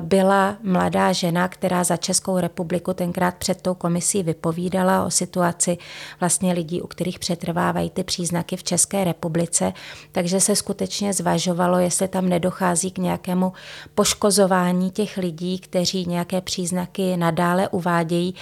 [0.00, 5.78] byla mladá žena, která za Českou republiku tenkrát před tou komisí vypovídala o situaci
[6.20, 9.72] vlastně lidí, u kterých přetrvávají ty příznaky v České republice,
[10.12, 13.52] takže se skutečně zvažovalo, jestli tam nedochází k nějakému
[13.94, 18.34] poškozování těch lidí, kteří nějaké příznaky nadále uvádějí,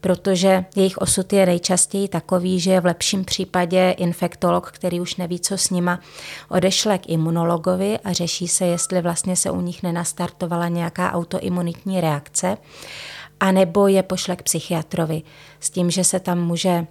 [0.00, 5.58] protože jejich osud je nejčastěji takový, že v lepším případě infektolog, který už neví, co
[5.58, 6.00] s nima,
[6.48, 12.58] odešle k imunologovi a řeší se, jestli vlastně se u nich nenastartovala nějaká autoimunitní reakce,
[13.40, 15.22] anebo je pošle k psychiatrovi
[15.60, 16.86] s tím, že se tam může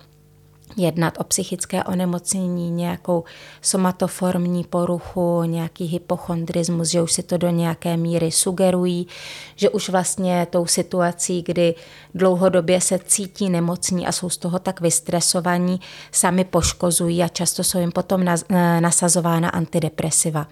[0.78, 3.24] jednat o psychické onemocnění, nějakou
[3.62, 9.08] somatoformní poruchu, nějaký hypochondrismus, že už si to do nějaké míry sugerují,
[9.56, 11.76] že už vlastně tou situací, kdy
[12.16, 15.80] dlouhodobě se cítí nemocní a jsou z toho tak vystresovaní,
[16.12, 18.26] sami poškozují a často jsou jim potom
[18.80, 20.48] nasazována antidepresiva.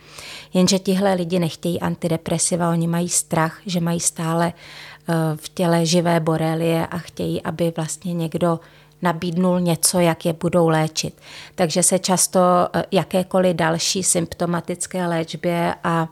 [0.54, 6.20] Jenže tihle lidi nechtějí antidepresiva, oni mají strach, že mají stále eh, v těle živé
[6.20, 8.60] borelie a chtějí, aby vlastně někdo
[9.02, 11.22] nabídnul něco, jak je budou léčit.
[11.56, 12.40] Takže se často
[12.74, 16.08] eh, jakékoliv další symptomatické léčbě a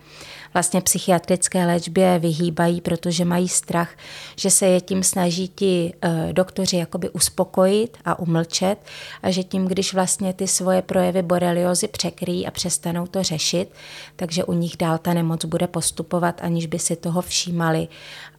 [0.58, 3.90] vlastně psychiatrické léčbě vyhýbají, protože mají strach,
[4.36, 8.76] že se je tím snaží ti eh, doktoři jakoby uspokojit a umlčet
[9.24, 13.70] a že tím, když vlastně ty svoje projevy boreliozy překryjí a přestanou to řešit,
[14.16, 17.88] takže u nich dál ta nemoc bude postupovat, aniž by si toho všímali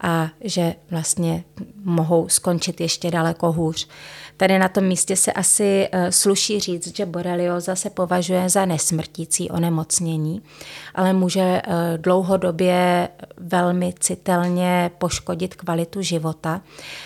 [0.01, 1.45] a že vlastně
[1.85, 3.89] mohou skončit ještě daleko hůř.
[4.37, 9.51] Tady na tom místě se asi eh, sluší říct, že borelioza se považuje za nesmrtící
[9.51, 10.43] onemocnění,
[10.95, 16.61] ale může eh, dlouhodobě velmi citelně poškodit kvalitu života.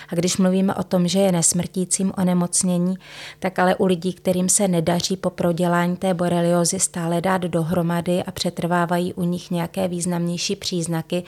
[0.09, 2.95] A když mluvíme o tom, že je nesmrtícím onemocnění,
[3.39, 8.31] tak ale u lidí, kterým se nedaří po prodělání té boreliozy stále dát dohromady a
[8.31, 11.23] přetrvávají u nich nějaké významnější příznaky,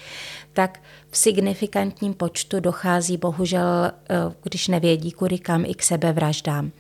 [0.53, 6.71] tak v signifikantním počtu dochází bohužel, eh, když nevědí kudy kam, i k sebevraždám.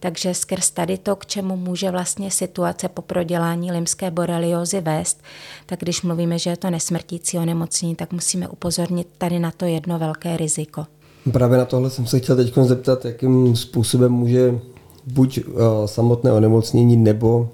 [0.00, 5.22] Takže skrz tady to, k čemu může vlastně situace po prodělání limské boreliozy vést,
[5.66, 9.98] tak když mluvíme, že je to nesmrtící onemocnění, tak musíme upozornit tady na to jedno
[9.98, 10.86] velké riziko.
[11.32, 14.58] Právě na tohle jsem se chtěl teď zeptat, jakým způsobem může
[15.06, 15.54] buď uh,
[15.86, 17.48] samotné onemocnění nebo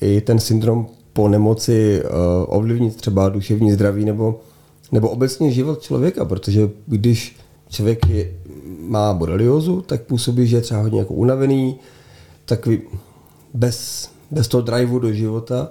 [0.00, 2.10] i ten syndrom po nemoci uh,
[2.46, 4.40] ovlivnit třeba duševní zdraví nebo
[4.92, 7.36] nebo obecně život člověka, protože když
[7.68, 8.32] člověk je,
[8.82, 11.76] má boreliozu, tak působí, že je třeba hodně jako unavený,
[12.44, 12.80] takový
[13.54, 15.68] bez, bez toho driveu do života,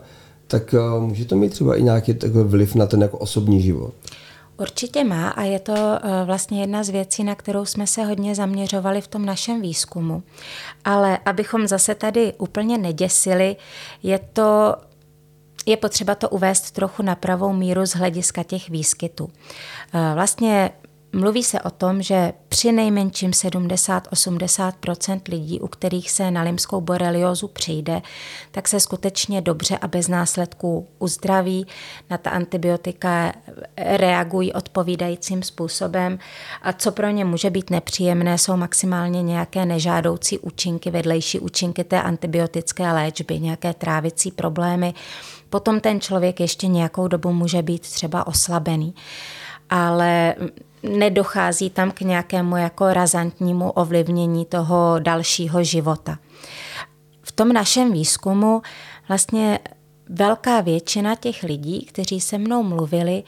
[0.47, 3.93] tak uh, může to mít třeba i nějaký takový vliv na ten jako osobní život.
[4.61, 8.35] Určitě má a je to eh, vlastně jedna z věcí, na kterou jsme se hodně
[8.35, 10.23] zaměřovali v tom našem výzkumu.
[10.85, 13.55] Ale abychom zase tady úplně neděsili,
[14.03, 14.75] je to
[15.65, 19.29] je potřeba to uvést trochu na pravou míru z hlediska těch výskytů.
[19.93, 20.71] Eh, vlastně
[21.13, 27.47] Mluví se o tom, že při nejmenším 70-80% lidí, u kterých se na limskou boreliozu
[27.47, 28.01] přijde,
[28.51, 31.67] tak se skutečně dobře a bez následků uzdraví,
[32.09, 33.33] na ta antibiotika
[33.77, 36.19] reagují odpovídajícím způsobem.
[36.61, 42.01] A co pro ně může být nepříjemné, jsou maximálně nějaké nežádoucí účinky, vedlejší účinky té
[42.01, 44.93] antibiotické léčby, nějaké trávicí problémy.
[45.49, 48.95] Potom ten člověk ještě nějakou dobu může být třeba oslabený.
[49.69, 50.35] Ale
[50.83, 56.17] nedochází tam k nějakému jako razantnímu ovlivnění toho dalšího života.
[57.21, 58.61] V tom našem výzkumu
[59.07, 59.59] vlastně
[60.09, 63.23] velká většina těch lidí, kteří se mnou mluvili,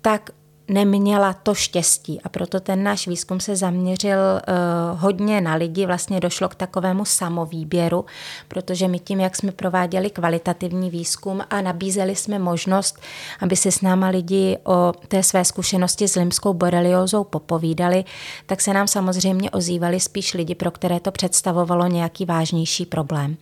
[0.00, 0.30] tak
[0.68, 6.20] neměla to štěstí a proto ten náš výzkum se zaměřil uh, hodně na lidi, vlastně
[6.20, 8.04] došlo k takovému samovýběru,
[8.48, 13.00] protože my tím, jak jsme prováděli kvalitativní výzkum a nabízeli jsme možnost,
[13.40, 18.04] aby si s náma lidi o té své zkušenosti s limskou boreliózou popovídali,
[18.46, 23.36] tak se nám samozřejmě ozývali spíš lidi, pro které to představovalo nějaký vážnější problém.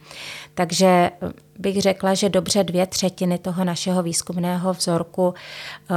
[0.57, 1.11] Takže
[1.59, 5.35] bych řekla, že dobře dvě třetiny toho našeho výzkumného vzorku
[5.91, 5.95] eh,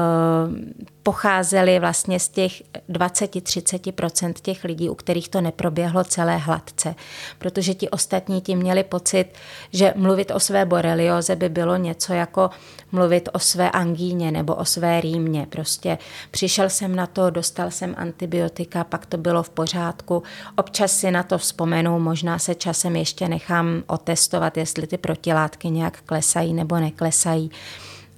[1.03, 2.51] pocházely vlastně z těch
[2.89, 6.95] 20-30% těch lidí, u kterých to neproběhlo celé hladce.
[7.37, 9.25] Protože ti ostatní ti měli pocit,
[9.73, 12.49] že mluvit o své borelioze by bylo něco jako
[12.91, 15.47] mluvit o své angíně nebo o své rýmě.
[15.49, 15.97] Prostě
[16.31, 20.23] přišel jsem na to, dostal jsem antibiotika, pak to bylo v pořádku.
[20.57, 26.01] Občas si na to vzpomenu, možná se časem ještě nechám otestovat, jestli ty protilátky nějak
[26.05, 27.51] klesají nebo neklesají,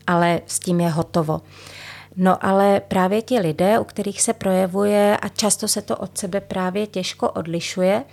[0.08, 1.42] ale s tím je hotovo.
[2.16, 6.42] No ale právě ti lidé, u kterých se projevuje, a často se to od sebe
[6.42, 8.04] právě těžko odlišuje,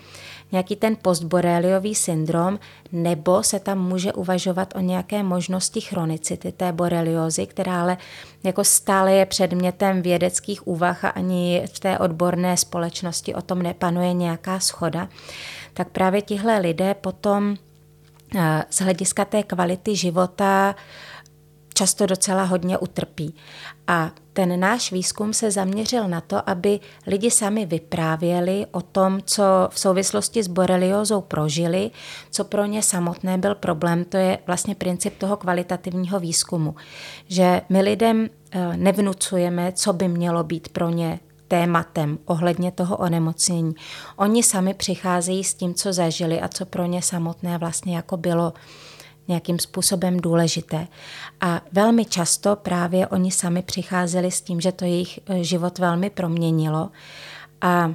[0.53, 2.59] nějaký ten postboreliový syndrom,
[2.93, 7.97] nebo se tam může uvažovat o nějaké možnosti chronicity té boreliozy, která ale
[8.45, 14.13] jako stále je předmětem vědeckých úvah a ani v té odborné společnosti o tom nepanuje
[14.13, 15.09] nějaká schoda,
[15.75, 17.57] tak právě tihle lidé potom
[18.71, 20.75] z hlediska té kvality života
[21.79, 23.35] často docela hodně utrpí.
[23.87, 29.43] A ten náš výzkum se zaměřil na to, aby lidi sami vyprávěli o tom, co
[29.71, 31.91] v souvislosti s boreliózou prožili,
[32.31, 34.05] co pro ně samotné byl problém.
[34.05, 36.75] To je vlastně princip toho kvalitativního výzkumu,
[37.29, 43.75] že my lidem eh, nevnucujeme, co by mělo být pro ně tématem ohledně toho onemocnění.
[44.17, 48.53] Oni sami přicházejí s tím, co zažili a co pro ně samotné vlastně jako bylo
[49.29, 50.89] nějakým způsobem důležité.
[51.41, 56.11] A velmi často právě oni sami přicházeli s tím, že to jejich e, život velmi
[56.11, 56.91] proměnilo.
[57.61, 57.93] A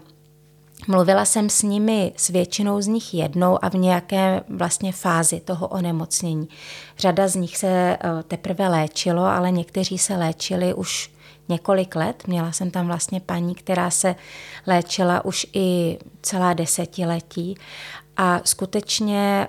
[0.88, 5.68] Mluvila jsem s nimi s většinou z nich jednou a v nějaké vlastně fázi toho
[5.68, 6.48] onemocnění.
[6.98, 11.13] Řada z nich se e, teprve léčilo, ale někteří se léčili už
[11.50, 12.24] několik let.
[12.28, 14.16] Měla jsem tam vlastně paní, která se
[14.68, 17.56] léčila už i celá desetiletí
[18.18, 19.48] a skutečně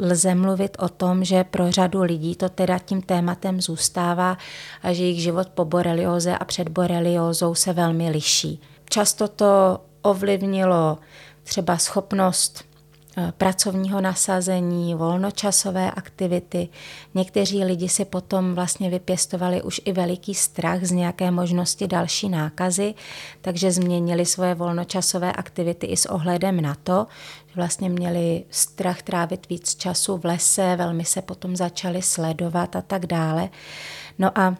[0.00, 4.36] lze mluvit o tom, že pro řadu lidí to teda tím tématem zůstává
[4.82, 8.60] a že jejich život po borelioze a před boreliózou se velmi liší.
[8.90, 10.98] Často to ovlivnilo
[11.42, 12.64] třeba schopnost
[13.36, 16.68] pracovního nasazení, volnočasové aktivity.
[17.14, 22.94] Někteří lidi si potom vlastně vypěstovali už i veliký strach z nějaké možnosti další nákazy,
[23.40, 27.06] takže změnili svoje volnočasové aktivity i s ohledem na to,
[27.46, 32.82] že vlastně měli strach trávit víc času v lese, velmi se potom začali sledovat a
[32.82, 33.48] tak dále.
[34.18, 34.56] No a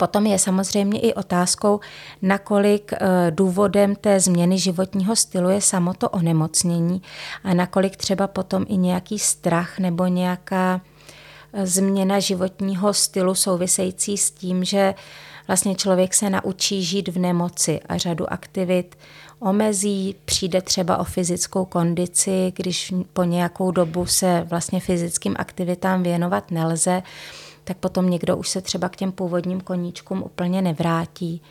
[0.00, 1.80] Potom je samozřejmě i otázkou,
[2.22, 2.98] nakolik eh,
[3.30, 7.02] důvodem té změny životního stylu je samo to onemocnění
[7.44, 10.80] a nakolik třeba potom i nějaký strach nebo nějaká
[11.52, 14.94] eh, změna životního stylu související s tím, že
[15.46, 18.98] vlastně člověk se naučí žít v nemoci a řadu aktivit
[19.40, 26.50] omezí, přijde třeba o fyzickou kondici, když po nějakou dobu se vlastně fyzickým aktivitám věnovat
[26.50, 27.02] nelze,
[27.70, 31.42] tak potom někdo už se třeba k těm původním koníčkům úplně nevrátí.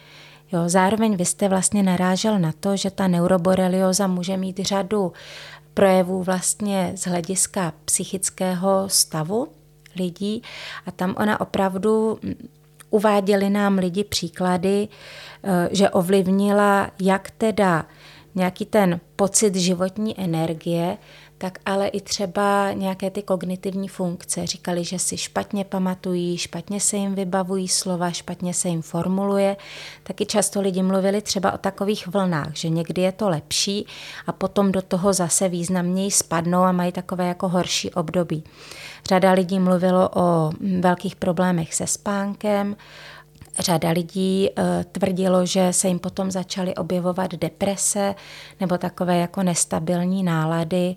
[0.51, 5.13] Jo, zároveň vy jste vlastně narážel na to, že ta neuroborelioza může mít řadu
[5.73, 9.47] projevů vlastně z hlediska psychického stavu
[9.95, 10.43] lidí
[10.85, 12.19] a tam ona opravdu
[12.89, 14.87] uváděli nám lidi příklady,
[15.43, 17.85] eh, že ovlivnila jak teda
[18.35, 20.97] nějaký ten pocit životní energie,
[21.41, 24.47] tak ale i třeba nějaké ty kognitivní funkce.
[24.47, 29.57] Říkali, že si špatně pamatují, špatně se jim vybavují slova, špatně se jim formuluje.
[30.03, 33.85] Taky často lidi mluvili třeba o takových vlnách, že někdy je to lepší
[34.27, 38.43] a potom do toho zase významněji spadnou a mají takové jako horší období.
[39.05, 42.75] Řada lidí mluvilo o velkých problémech se spánkem,
[43.59, 48.15] Řada lidí eh, tvrdilo, že se jim potom začaly objevovat deprese
[48.59, 50.95] nebo takové jako nestabilní nálady.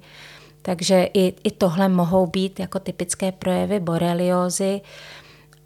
[0.63, 4.81] Takže i, i tohle mohou být jako typické projevy boreliózy,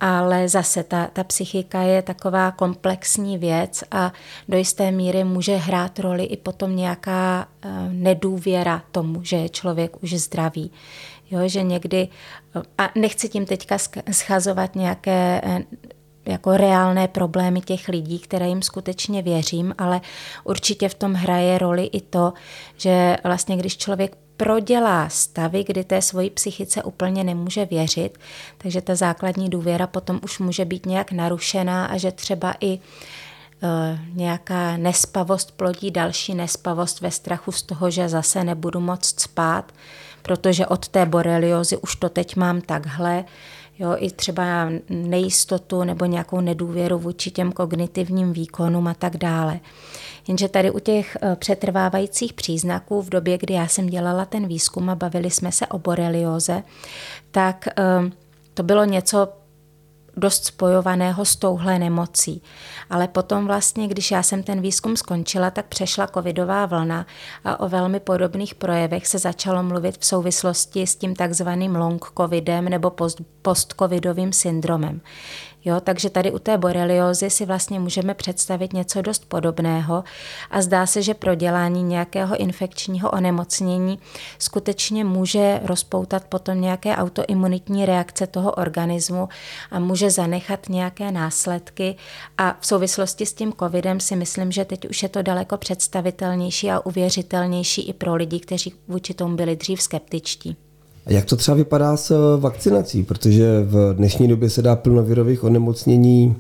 [0.01, 4.13] ale zase ta, ta psychika je taková komplexní věc a
[4.49, 10.03] do jisté míry může hrát roli i potom nějaká eh, nedůvěra tomu, že je člověk
[10.03, 10.71] už zdravý.
[11.31, 12.09] Jo, že někdy,
[12.79, 13.79] a nechci tím teďka
[14.11, 15.63] schazovat nějaké eh,
[16.27, 20.01] jako reálné problémy těch lidí, které jim skutečně věřím, ale
[20.45, 22.33] určitě v tom hraje roli i to,
[22.77, 28.19] že vlastně když člověk prodělá stavy, kdy té svojí psychice úplně nemůže věřit,
[28.59, 32.79] takže ta základní důvěra potom už může být nějak narušená a že třeba i e,
[34.13, 39.73] nějaká nespavost plodí další nespavost ve strachu z toho, že zase nebudu moct spát,
[40.23, 43.25] protože od té boreliozy už to teď mám takhle,
[43.79, 49.61] jo, i třeba nejistotu nebo nějakou nedůvěru vůči těm kognitivním výkonům a tak dále.
[50.29, 54.91] Jenže tady u těch eh, přetrvávajících příznaků v době, kdy já jsem dělala ten výzkum
[54.91, 56.63] a bavili jsme se o borelioze,
[57.31, 57.83] tak eh,
[58.55, 59.29] to bylo něco
[60.17, 62.43] dost spojovaného s touhle nemocí.
[62.91, 67.07] Ale potom vlastně, když já jsem ten výzkum skončila, tak přešla covidová vlna
[67.45, 72.65] a o velmi podobných projevech se začalo mluvit v souvislosti s tím takzvaným long covidem
[72.65, 75.01] nebo post, post-covidovým syndromem.
[75.69, 80.05] Jo, takže tady u té boreliozy si vlastně můžeme představit něco dost podobného
[80.51, 83.99] a zdá se, že prodělání nějakého infekčního onemocnění
[84.39, 89.29] skutečně může rozpoutat potom nějaké autoimunitní reakce toho organismu
[89.71, 91.97] a může zanechat nějaké následky
[92.39, 96.71] a v souvislosti s tím covidem si myslím, že teď už je to daleko představitelnější
[96.71, 100.66] a uvěřitelnější i pro lidi, kteří vůči tomu byli dřív skeptičtí.
[101.07, 103.03] A jak to třeba vypadá s eh, vakcinací?
[103.03, 106.37] Protože v dnešní době se dá plno virových onemocnění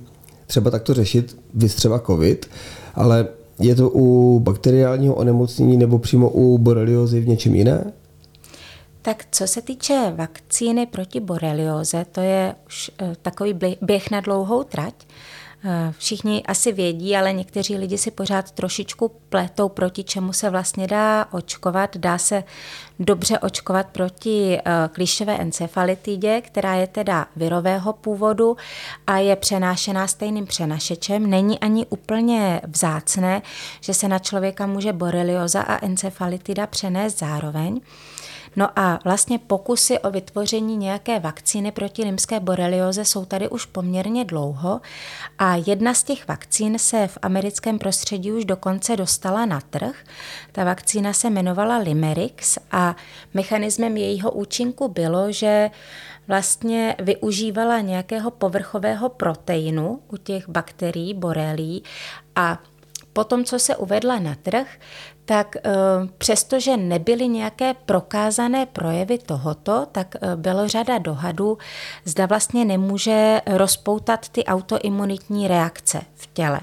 [0.47, 2.51] třeba takto řešit, vys třeba COVID,
[2.95, 7.93] ale je to u bakteriálního onemocnění nebo přímo u boreliozy v něčem jiné?
[9.03, 14.62] Tak co se týče vakcíny proti borelioze, to je už eh, takový běh na dlouhou
[14.62, 14.95] trať.
[15.69, 20.87] Eh, všichni asi vědí, ale někteří lidi si pořád trošičku pletou, proti čemu se vlastně
[20.87, 21.97] dá očkovat.
[21.97, 22.45] Dá se
[22.99, 24.62] dobře očkovat proti eh,
[24.93, 28.57] klíšové encefalitidě, která je teda virového původu
[29.07, 31.31] a je přenášená stejným přenašečem.
[31.31, 33.43] Není ani úplně vzácné,
[33.81, 37.81] že se na člověka může borelioza a encefalitida přenést zároveň.
[38.57, 44.25] No a vlastně pokusy o vytvoření nějaké vakcíny proti limské borelioze jsou tady už poměrně
[44.25, 44.81] dlouho
[45.39, 50.05] a jedna z těch vakcín se v americkém prostředí už dokonce dostala na trh.
[50.53, 52.97] Ta vakcína se jmenovala Limerix a
[53.35, 55.71] mechanismem jejího účinku bylo, že
[56.29, 61.83] vlastně využívala nějakého povrchového proteinu u těch bakterií borelí
[62.37, 62.59] a
[63.17, 64.67] Potom, co se uvedla na trh,
[65.25, 65.71] tak eh,
[66.19, 71.59] přestože nebyly nějaké prokázané projevy tohoto, tak eh, bylo řada dohadů,
[72.05, 76.61] zda vlastně nemůže rozpoutat ty autoimunitní reakce v těle.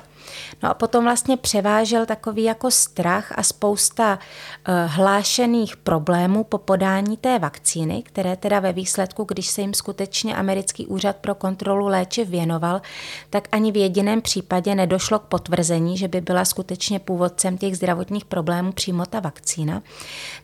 [0.63, 7.17] No a potom vlastně převážel takový jako strach a spousta uh, hlášených problémů po podání
[7.17, 12.29] té vakcíny, které teda ve výsledku, když se jim skutečně americký úřad pro kontrolu léčiv
[12.29, 12.81] věnoval,
[13.29, 18.25] tak ani v jediném případě nedošlo k potvrzení, že by byla skutečně původcem těch zdravotních
[18.25, 19.81] problémů přímo ta vakcína.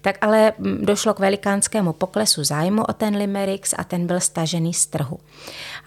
[0.01, 4.73] Tak ale mm, došlo k velikánskému poklesu zájmu o ten Limerix a ten byl stažený
[4.73, 5.19] z trhu.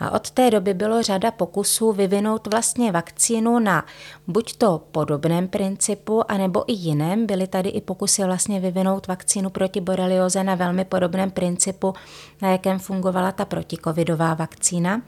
[0.00, 3.81] A od té doby bylo řada pokusů vyvinout vlastně vakcínu na
[4.26, 7.26] buď to podobném principu, anebo i jiném.
[7.26, 11.94] Byly tady i pokusy vlastně vyvinout vakcínu proti borelioze na velmi podobném principu,
[12.42, 15.02] na jakém fungovala ta protikovidová vakcína.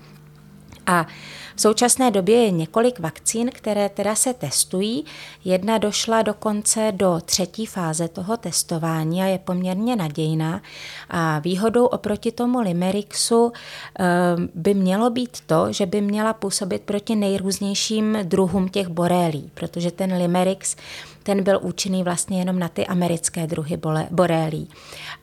[0.86, 1.06] A
[1.56, 5.04] v současné době je několik vakcín, které teda se testují.
[5.44, 10.62] Jedna došla dokonce do třetí fáze toho testování a je poměrně nadějná.
[11.10, 13.52] A výhodou oproti tomu Limerixu
[13.98, 14.04] eh,
[14.54, 20.14] by mělo být to, že by měla působit proti nejrůznějším druhům těch borélí, protože ten
[20.14, 20.76] Limerix
[21.24, 24.68] ten byl účinný vlastně jenom na ty americké druhy borélí.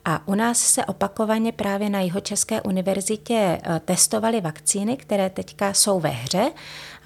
[0.05, 5.99] A u nás se opakovaně právě na Jihočeské univerzitě eh, testovaly vakcíny, které teďka jsou
[5.99, 6.51] ve hře,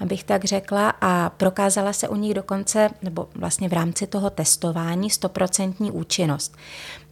[0.00, 5.10] abych tak řekla, a prokázala se u nich dokonce, nebo vlastně v rámci toho testování,
[5.10, 6.56] stoprocentní účinnost.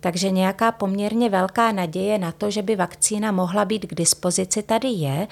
[0.00, 4.88] Takže nějaká poměrně velká naděje na to, že by vakcína mohla být k dispozici, tady
[4.88, 5.28] je.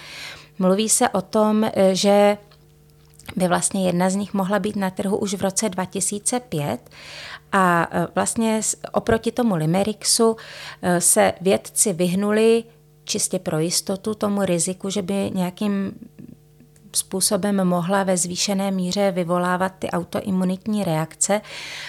[0.58, 2.36] Mluví se o tom, eh, že
[3.36, 6.90] by vlastně jedna z nich mohla být na trhu už v roce 2005
[7.52, 8.60] a e, vlastně
[8.92, 10.36] oproti tomu Limerixu
[10.82, 12.64] e, se vědci vyhnuli
[13.04, 15.92] čistě pro jistotu tomu riziku, že by nějakým
[16.96, 21.40] způsobem mohla ve zvýšené míře vyvolávat ty autoimunitní reakce.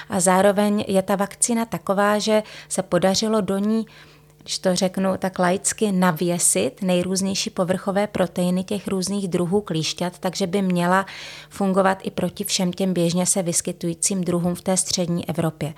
[0.10, 3.86] A zároveň je ta vakcína taková, že se podařilo do ní
[4.44, 10.62] když to řeknu tak laicky, navěsit nejrůznější povrchové proteiny těch různých druhů klíšťat, takže by
[10.62, 11.06] měla
[11.50, 15.74] fungovat i proti všem těm běžně se vyskytujícím druhům v té střední Evropě.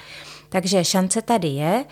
[0.49, 1.85] Takže šance tady je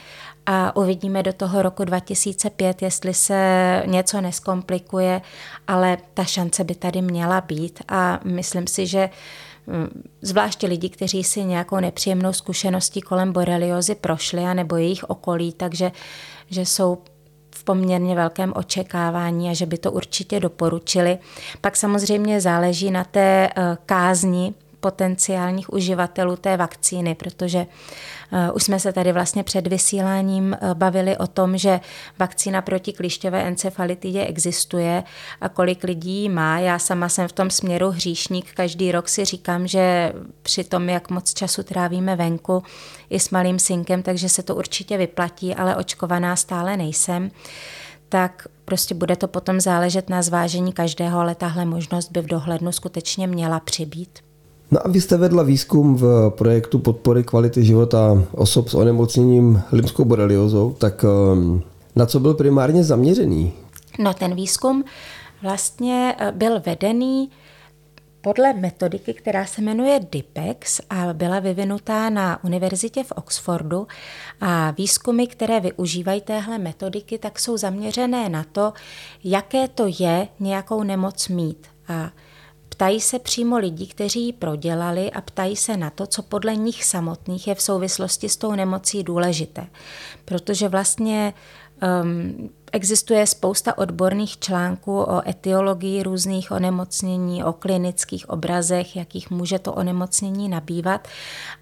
[0.45, 5.21] a uvidíme do toho roku 2005, jestli se něco neskomplikuje,
[5.67, 9.09] ale ta šance by tady měla být a myslím si, že
[9.67, 15.53] mm, zvláště lidi, kteří si nějakou nepříjemnou zkušeností kolem boreliozy prošli a nebo jejich okolí,
[15.53, 15.91] takže
[16.53, 16.97] že jsou
[17.55, 21.17] v poměrně velkém očekávání a že by to určitě doporučili.
[21.61, 24.53] Pak samozřejmě záleží na té eh, kázni
[24.83, 27.65] potenciálních uživatelů té vakcíny, protože
[28.31, 31.79] eh, už jsme se tady vlastně před vysíláním eh, bavili o tom, že
[32.19, 35.03] vakcína proti klíšťové encefalitidě existuje
[35.41, 36.59] a kolik lidí má.
[36.59, 38.53] Já sama jsem v tom směru hříšník.
[38.53, 42.63] Každý rok si říkám, že při tom, jak moc času trávíme venku
[43.09, 47.31] i s malým synkem, takže se to určitě vyplatí, ale očkovaná stále nejsem
[48.09, 52.71] tak prostě bude to potom záležet na zvážení každého, ale tahle možnost by v dohlednu
[52.71, 54.22] skutečně měla přibýt.
[54.73, 60.05] No a vy jste vedla výzkum v projektu podpory kvality života osob s onemocněním limskou
[60.05, 61.61] boreliozou, tak ehm,
[61.95, 63.53] na co byl primárně zaměřený?
[63.99, 64.83] No ten výzkum
[65.41, 67.29] vlastně eh, byl vedený
[68.21, 73.87] podle metodiky, která se jmenuje DIPEX a byla vyvinutá na univerzitě v Oxfordu.
[74.41, 78.73] A výzkumy, které využívají téhle metodiky, tak jsou zaměřené na to,
[79.23, 81.67] jaké to je nějakou nemoc mít.
[81.87, 82.09] A
[82.83, 86.85] Ptají se přímo lidí, kteří ji prodělali a ptají se na to, co podle nich
[86.85, 89.67] samotných je v souvislosti s tou nemocí důležité.
[90.25, 91.33] Protože vlastně
[92.03, 99.73] Um, Existuje spousta odborných článků o etiologii různých onemocnění, o klinických obrazech, jakých může to
[99.73, 101.07] onemocnění nabývat,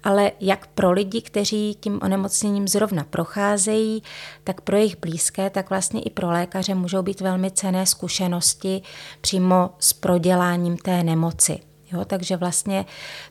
[0.04, 4.02] ale jak pro lidi, kteří tím onemocněním zrovna procházejí,
[4.44, 8.82] tak pro jejich blízké, tak vlastně i pro lékaře můžou být velmi cené zkušenosti
[9.20, 11.58] přímo s proděláním té nemoci.
[11.92, 12.84] Jo, takže vlastně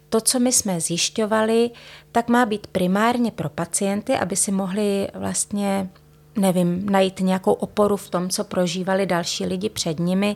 [0.09, 1.71] to, co my jsme zjišťovali,
[2.11, 5.89] tak má být primárně pro pacienty, aby si mohli vlastně
[6.35, 10.35] nevím, najít nějakou oporu v tom, co prožívali další lidi před nimi,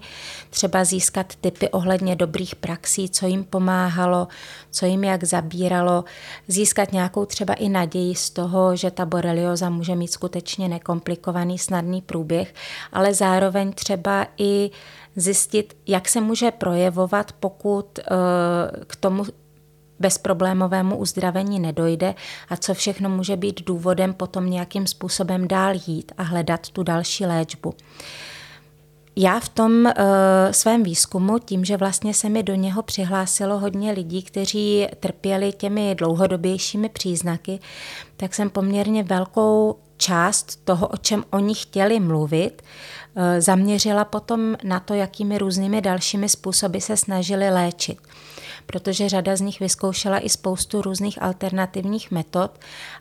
[0.50, 4.28] třeba získat typy ohledně dobrých praxí, co jim pomáhalo,
[4.72, 6.04] co jim jak zabíralo,
[6.48, 12.02] získat nějakou třeba i naději z toho, že ta borelioza může mít skutečně nekomplikovaný, snadný
[12.02, 12.54] průběh,
[12.93, 14.72] ale zároveň třeba i
[15.16, 19.24] zjistit, jak se může projevovat, pokud uh, k tomu
[20.00, 22.16] bezproblémovému uzdravení nedojde
[22.50, 27.26] a co všechno může být důvodem potom nějakým způsobem dál jít a hledat tu další
[27.26, 27.74] léčbu.
[29.18, 29.91] Já v tom uh,
[30.52, 35.96] svém výzkumu, tím, že vlastně se mi do něho přihlásilo hodně lidí, kteří trpěli těmi
[35.96, 37.60] dlouhodobějšími příznaky,
[38.18, 44.80] tak jsem poměrně velkou část toho, o čem oni chtěli mluvit, uh, zaměřila potom na
[44.80, 47.98] to, jakými různými dalšími způsoby se snažili léčit
[48.66, 52.59] protože řada z nich vyzkoušela i spoustu různých alternativních metod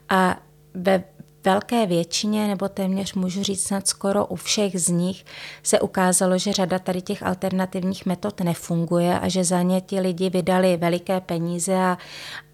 [0.09, 0.37] a
[0.75, 1.05] ve
[1.45, 5.25] velké většině, nebo téměř můžu říct snad skoro u všech z nich,
[5.62, 10.31] se ukázalo, že řada tady těch alternativních metod nefunguje a že za ně ti lidi
[10.31, 11.99] vydali veliké peníze a,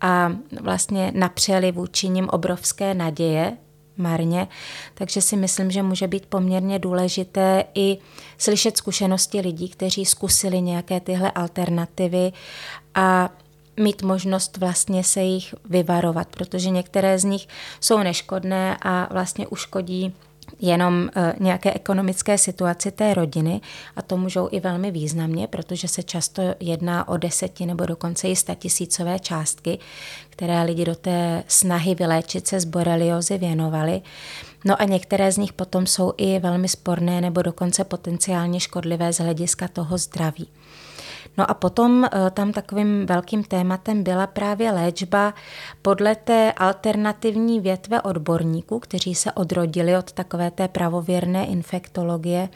[0.01, 3.57] a vlastně napřeli vůči nim obrovské naděje,
[4.01, 4.49] marně,
[4.95, 7.99] takže si myslím, že může být poměrně důležité i
[8.39, 12.33] slyšet zkušenosti lidí, kteří zkusili nějaké tyhle alternativy
[12.95, 13.31] a
[13.77, 17.49] mít možnost vlastně se jich vyvarovat, protože některé z nich
[17.81, 20.15] jsou neškodné a vlastně uškodí
[20.61, 23.61] jenom eh, nějaké ekonomické situaci té rodiny
[23.97, 28.35] a to můžou i velmi významně, protože se často jedná o deseti nebo dokonce i
[28.55, 29.79] tisícové částky,
[30.31, 34.03] které lidi do té snahy vyléčit se z boreliozy věnovali.
[34.65, 39.19] No a některé z nich potom jsou i velmi sporné nebo dokonce potenciálně škodlivé z
[39.19, 40.49] hlediska toho zdraví.
[41.39, 45.35] No a potom eh, tam takovým velkým tématem byla právě léčba
[45.83, 52.49] podle té alternativní větve odborníků, kteří se odrodili od takové té pravověrné infektologie.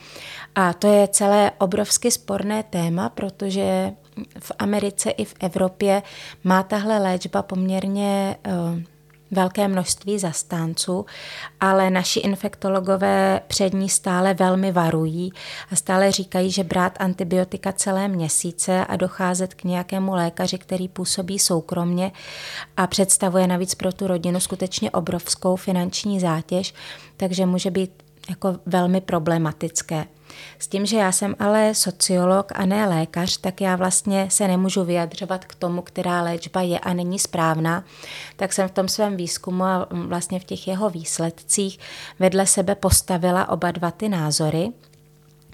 [0.54, 3.92] A to je celé obrovsky sporné téma, protože
[4.38, 6.02] v Americe i v Evropě
[6.44, 8.80] má tahle léčba poměrně uh,
[9.30, 11.06] velké množství zastánců,
[11.60, 15.32] ale naši infektologové před ní stále velmi varují
[15.72, 21.38] a stále říkají, že brát antibiotika celé měsíce a docházet k nějakému lékaři, který působí
[21.38, 22.12] soukromně
[22.76, 26.74] a představuje navíc pro tu rodinu skutečně obrovskou finanční zátěž,
[27.16, 27.90] takže může být
[28.28, 30.04] jako velmi problematické.
[30.58, 34.84] S tím, že já jsem ale sociolog a ne lékař, tak já vlastně se nemůžu
[34.84, 37.84] vyjadřovat k tomu, která léčba je a není správná,
[38.36, 41.78] tak jsem v tom svém výzkumu a vlastně v těch jeho výsledcích
[42.18, 44.72] vedle sebe postavila oba dva ty názory.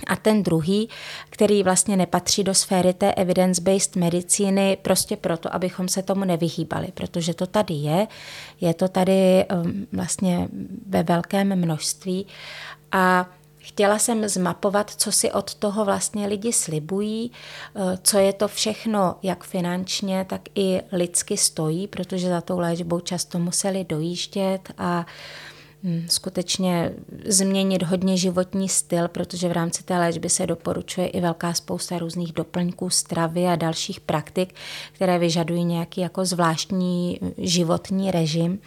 [0.07, 0.89] A ten druhý,
[1.31, 7.35] který vlastně nepatří do sféry té evidence-based medicíny, prostě proto, abychom se tomu nevyhýbali, protože
[7.35, 8.07] to tady je,
[8.61, 10.49] je to tady um, vlastně
[10.87, 12.27] ve velkém množství.
[12.93, 13.27] A
[13.71, 17.33] Chtěla jsem zmapovat, co si od toho vlastně lidi slibují,
[17.77, 23.01] eh, co je to všechno, jak finančně, tak i lidsky stojí, protože za tou léčbou
[23.01, 25.07] často museli dojíždět a
[25.83, 26.93] hm, skutečně
[27.27, 32.33] změnit hodně životní styl, protože v rámci té léčby se doporučuje i velká spousta různých
[32.33, 34.55] doplňků stravy a dalších praktik,
[34.93, 38.59] které vyžadují nějaký jako zvláštní životní režim.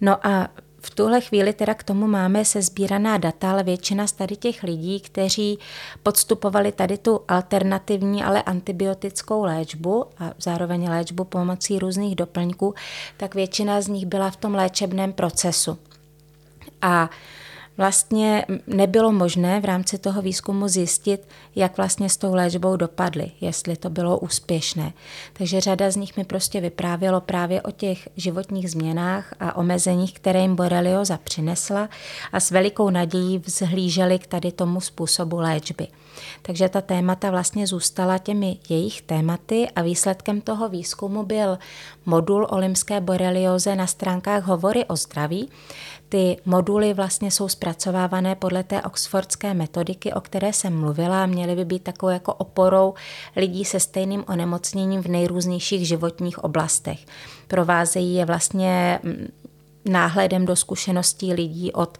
[0.00, 0.48] No a
[0.88, 4.62] v tuhle chvíli teda k tomu máme se sbíraná data, ale většina z tady těch
[4.62, 5.58] lidí, kteří
[6.02, 12.74] podstupovali tady tu alternativní, ale antibiotickou léčbu a zároveň léčbu pomocí různých doplňků,
[13.16, 15.78] tak většina z nich byla v tom léčebném procesu.
[16.82, 17.10] A
[17.78, 23.76] vlastně nebylo možné v rámci toho výzkumu zjistit, jak vlastně s tou léčbou dopadly, jestli
[23.76, 24.92] to bylo úspěšné.
[25.32, 30.40] Takže řada z nich mi prostě vyprávělo právě o těch životních změnách a omezeních, které
[30.40, 31.88] jim borelioza přinesla
[32.32, 35.86] a s velikou nadějí vzhlíželi k tady tomu způsobu léčby.
[36.42, 41.58] Takže ta témata vlastně zůstala těmi jejich tématy a výsledkem toho výzkumu byl
[42.06, 45.48] modul o limské borelioze na stránkách Hovory o zdraví,
[46.08, 51.56] ty moduly vlastně jsou zpracovávané podle té oxfordské metodiky, o které jsem mluvila a měly
[51.56, 52.94] by být takovou jako oporou
[53.36, 56.98] lidí se stejným onemocněním v nejrůznějších životních oblastech.
[57.48, 59.28] Provázejí je vlastně mm,
[59.88, 61.98] náhledem do zkušeností lidí od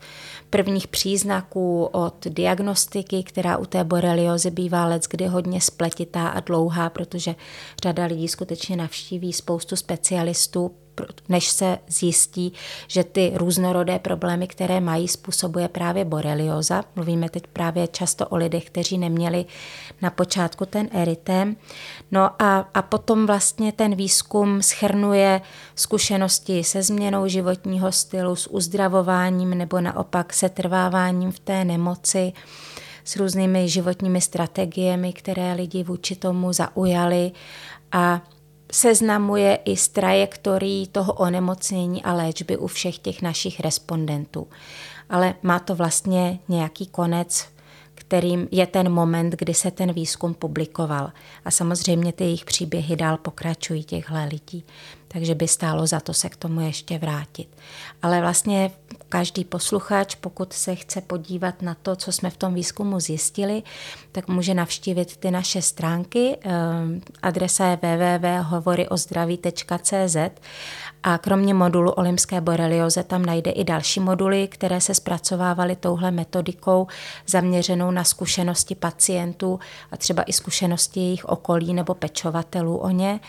[0.50, 6.90] prvních příznaků, od diagnostiky, která u té boreliozy bývá let, kdy hodně spletitá a dlouhá,
[6.90, 7.34] protože
[7.82, 10.70] řada lidí skutečně navštíví spoustu specialistů
[11.28, 12.52] než se zjistí,
[12.88, 16.84] že ty různorodé problémy, které mají, způsobuje právě borelioza.
[16.96, 19.44] Mluvíme teď právě často o lidech, kteří neměli
[20.02, 21.56] na počátku ten erytém.
[22.10, 25.40] No a, a potom vlastně ten výzkum schrnuje
[25.74, 32.32] zkušenosti se změnou životního stylu, s uzdravováním nebo naopak se trváváním v té nemoci
[33.04, 37.32] s různými životními strategiemi, které lidi vůči tomu zaujali
[37.92, 38.22] a
[38.72, 44.48] seznamuje i s trajektorií toho onemocnění a léčby u všech těch našich respondentů.
[45.10, 47.46] Ale má to vlastně nějaký konec,
[48.08, 51.12] kterým je ten moment, kdy se ten výzkum publikoval.
[51.44, 54.64] A samozřejmě ty jejich příběhy dál pokračují těchhle lidí
[55.08, 57.48] takže by stálo za to se k tomu ještě vrátit.
[58.02, 58.70] Ale vlastně
[59.08, 63.62] každý posluchač, pokud se chce podívat na to, co jsme v tom výzkumu zjistili,
[64.12, 66.36] tak může navštívit ty naše stránky.
[66.40, 70.16] Ehm, adresa je www.hovoryozdraví.cz
[71.02, 76.86] a kromě modulu Olimské borelioze tam najde i další moduly, které se zpracovávaly touhle metodikou
[77.26, 83.20] zaměřenou na zkušenosti pacientů a třeba i zkušenosti jejich okolí nebo pečovatelů o ně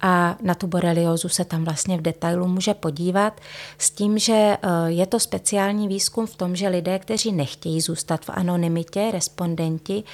[0.00, 3.40] a na tu boreliozu se tam vlastně v detailu může podívat
[3.78, 8.24] s tím, že eh, je to speciální výzkum v tom, že lidé, kteří nechtějí zůstat
[8.24, 10.04] v anonymitě, respondenti,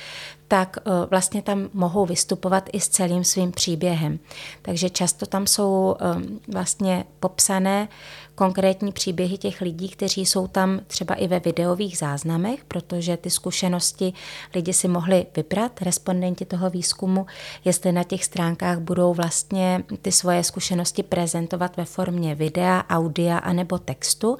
[0.52, 4.18] tak eh, vlastně tam mohou vystupovat i s celým svým příběhem.
[4.62, 6.04] Takže často tam jsou eh,
[6.52, 7.88] vlastně popsané
[8.34, 14.12] konkrétní příběhy těch lidí, kteří jsou tam třeba i ve videových záznamech, protože ty zkušenosti
[14.54, 17.26] lidi si mohli vybrat, respondenti toho výzkumu,
[17.64, 23.78] jestli na těch stránkách budou vlastně ty svoje zkušenosti prezentovat ve formě videa, audia anebo
[23.78, 24.36] textu.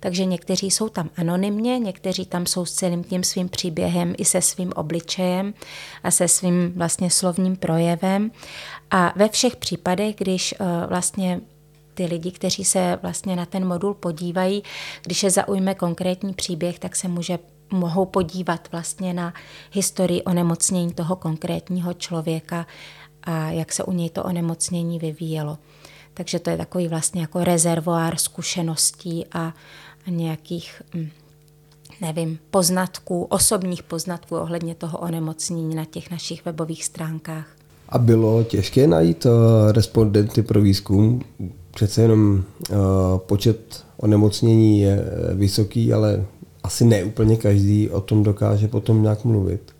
[0.00, 4.40] Takže někteří jsou tam anonymně, někteří tam jsou s celým tím svým příběhem i se
[4.42, 5.54] svým obličejem
[6.02, 8.30] a se svým vlastně slovním projevem.
[8.90, 11.40] A ve všech případech, když eh, vlastně
[11.94, 14.62] ty lidi, kteří se vlastně na ten modul podívají,
[15.02, 17.38] když je zaujme konkrétní příběh, tak se může
[17.70, 19.34] mohou podívat vlastně na
[19.72, 22.66] historii onemocnění toho konkrétního člověka
[23.22, 25.58] a jak se u něj to onemocnění vyvíjelo.
[26.14, 29.52] Takže to je takový vlastně jako rezervoár zkušeností a,
[30.06, 31.10] nějakých, hm,
[32.00, 37.46] nevím, poznatků, osobních poznatků ohledně toho onemocnění na těch našich webových stránkách.
[37.88, 41.22] A bylo těžké najít eh, respondenty pro výzkum,
[41.76, 42.76] přece jenom uh,
[43.18, 46.24] počet onemocnění je eh, vysoký, ale
[46.62, 49.72] asi ne úplně každý o tom dokáže potom nějak mluvit.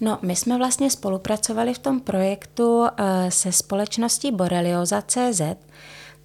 [0.00, 2.86] No, my jsme vlastně spolupracovali v tom projektu uh,
[3.28, 5.40] se společností Borelioza.cz,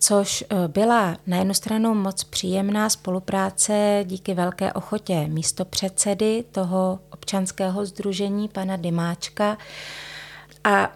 [0.04, 8.48] což byla na jednu stranu moc příjemná spolupráce díky velké ochotě místopředsedy toho občanského združení,
[8.48, 9.58] pana Dymáčka.
[10.64, 10.92] A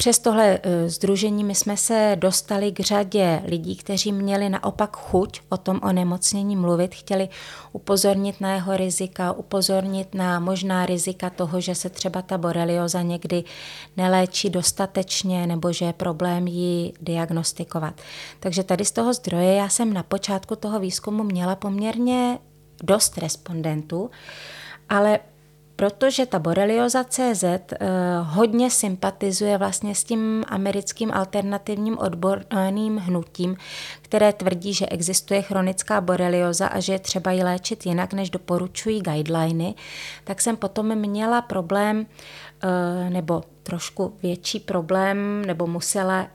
[0.00, 5.56] přes tohle združení my jsme se dostali k řadě lidí, kteří měli naopak chuť o
[5.56, 7.28] tom onemocnění mluvit, chtěli
[7.72, 13.44] upozornit na jeho rizika, upozornit na možná rizika toho, že se třeba ta borelioza někdy
[13.96, 18.00] neléčí dostatečně nebo že je problém ji diagnostikovat.
[18.40, 22.38] Takže tady z toho zdroje já jsem na počátku toho výzkumu měla poměrně
[22.82, 24.10] dost respondentů,
[24.88, 25.18] ale
[25.80, 27.66] protože ta borelioza CZ eh,
[28.20, 33.56] hodně sympatizuje vlastně s tím americkým alternativním odborným hnutím,
[34.02, 39.00] které tvrdí, že existuje chronická borelioza a že je třeba ji léčit jinak, než doporučují
[39.00, 39.74] guideliny,
[40.24, 42.06] tak jsem potom měla problém
[42.62, 46.26] eh, nebo trošku větší problém, nebo musela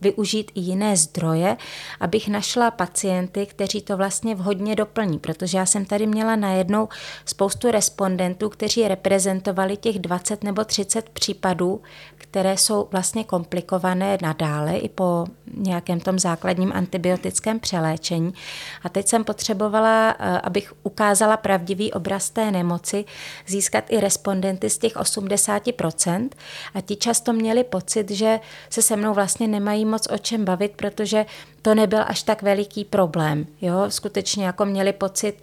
[0.00, 1.56] využít i jiné zdroje,
[2.00, 6.88] abych našla pacienty, kteří to vlastně vhodně doplní, protože já jsem tady měla najednou
[7.24, 11.82] spoustu respondentů, kteří reprezentovali těch 20 nebo 30 případů,
[12.30, 15.26] které jsou vlastně komplikované nadále i po
[15.56, 18.34] nějakém tom základním antibiotickém přeléčení.
[18.82, 23.04] A teď jsem potřebovala, eh, abych ukázala pravdivý obraz té nemoci,
[23.46, 26.28] získat i respondenty z těch 80%
[26.74, 30.72] a ti často měli pocit, že se se mnou vlastně nemají moc o čem bavit,
[30.76, 31.26] protože
[31.62, 33.46] to nebyl až tak veliký problém.
[33.60, 33.84] Jo?
[33.88, 35.34] Skutečně jako měli pocit,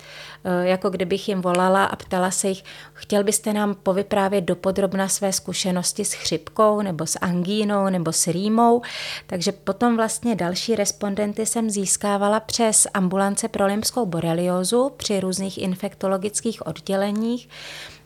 [0.43, 2.63] eh, jako kdybych jim volala a ptala se jich,
[2.93, 8.81] chtěl byste nám povyprávět dopodrobna své zkušenosti s chřipkou nebo s angínou nebo s rýmou.
[9.27, 16.67] Takže potom vlastně další respondenty jsem získávala přes ambulance pro limskou boreliózu při různých infektologických
[16.67, 17.49] odděleních.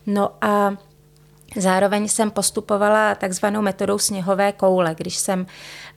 [0.06, 0.76] No a
[1.56, 5.46] Zároveň jsem postupovala takzvanou metodou sněhové koule, když jsem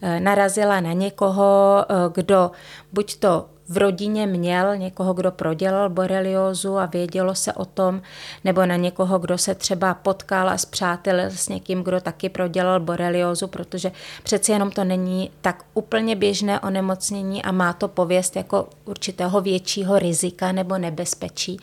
[0.01, 2.51] eh, narazila na někoho, eh, kdo
[2.93, 8.01] buď to v rodině měl někoho, kdo prodělal boreliózu a vědělo se o tom,
[8.43, 13.47] nebo na někoho, kdo se třeba potkal a zpřátelil s někým, kdo taky prodělal boreliózu,
[13.47, 13.91] protože
[14.23, 19.99] přeci jenom to není tak úplně běžné onemocnění a má to pověst jako určitého většího
[19.99, 21.57] rizika nebo nebezpečí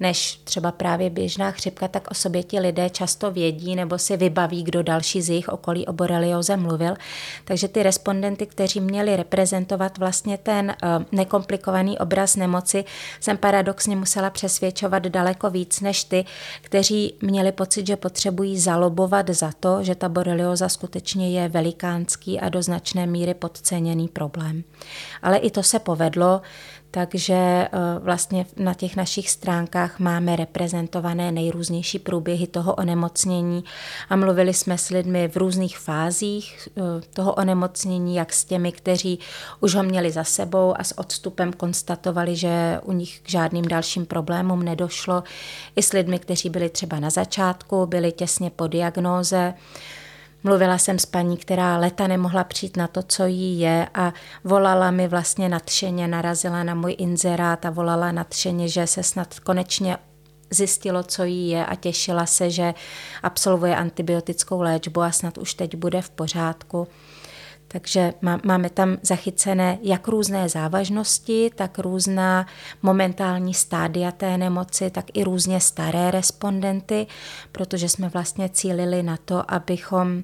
[0.00, 4.62] než třeba právě běžná chřipka, tak o sobě ti lidé často vědí nebo si vybaví,
[4.62, 6.94] kdo další z jejich okolí o borelioze mluvil.
[7.44, 10.76] Takže ty respondenty, kteří měli reprezentovat vlastně ten eh,
[11.12, 12.84] nekomplikovaný obraz nemoci,
[13.20, 16.24] jsem paradoxně musela přesvědčovat daleko víc než ty,
[16.60, 22.48] kteří měli pocit, že potřebují zalobovat za to, že ta borelioza skutečně je velikánský a
[22.48, 24.64] do značné míry podceněný problém.
[25.22, 26.40] Ale i to se povedlo.
[26.90, 27.68] Takže eh,
[27.98, 33.64] vlastně na těch našich stránkách máme reprezentované nejrůznější průběhy toho onemocnění
[34.08, 36.82] a mluvili jsme s lidmi v různých fázích eh,
[37.12, 39.18] toho onemocnění, jak s těmi, kteří
[39.60, 44.06] už ho měli za sebou a s odstupem konstatovali, že u nich k žádným dalším
[44.06, 45.22] problémům nedošlo,
[45.76, 49.54] i s lidmi, kteří byli třeba na začátku, byli těsně po diagnóze,
[50.42, 54.12] Mluvila jsem s paní, která leta nemohla přijít na to, co jí je a
[54.44, 59.96] volala mi vlastně nadšeně, narazila na můj inzerát a volala nadšeně, že se snad konečně
[60.50, 62.74] zjistilo, co jí je a těšila se, že
[63.22, 66.88] absolvuje antibiotickou léčbu a snad už teď bude v pořádku.
[67.72, 68.14] Takže
[68.44, 72.46] máme tam zachycené jak různé závažnosti, tak různá
[72.82, 77.06] momentální stádia té nemoci, tak i různě staré respondenty,
[77.52, 80.22] protože jsme vlastně cílili na to, abychom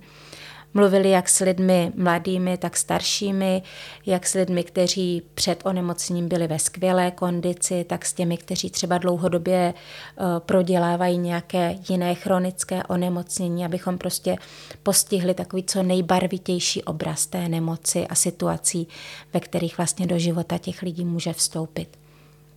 [0.77, 3.63] Mluvili jak s lidmi mladými, tak staršími,
[4.07, 8.99] jak s lidmi, kteří před onemocněním byli ve skvělé kondici, tak s těmi, kteří třeba
[8.99, 14.37] dlouhodobě eh, prodělávají nějaké jiné chronické onemocnění, abychom prostě
[14.83, 18.89] postihli takový co nejbarvitější obraz té nemoci a situací,
[19.33, 21.89] ve kterých vlastně do života těch lidí může vstoupit.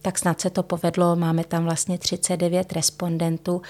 [0.02, 3.62] Tak snad se to povedlo, máme tam vlastně 39 respondentů,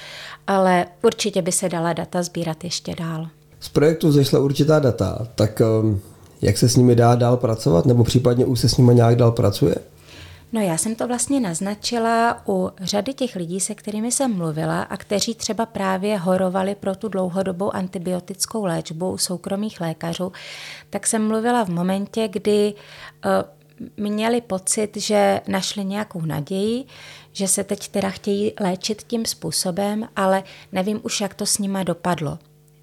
[0.48, 3.30] ale určitě by se dala data sbírat ještě dál
[3.60, 6.02] z projektu zešla určitá data, tak um,
[6.42, 9.32] jak se s nimi dá dál pracovat, nebo případně už se s nimi nějak dál
[9.32, 9.76] pracuje?
[10.52, 14.98] No já jsem to vlastně naznačila u řady těch lidí, se kterými jsem mluvila a
[14.98, 20.32] kteří třeba právě horovali pro tu dlouhodobou antibiotickou léčbu u soukromých lékařů,
[20.90, 22.74] tak jsem mluvila v momentě, kdy
[23.26, 23.32] uh,
[23.98, 26.86] měli pocit, že našli nějakou naději,
[27.32, 31.84] že se teď teda chtějí léčit tím způsobem, ale nevím už, jak to s nima
[31.84, 32.40] dopadlo.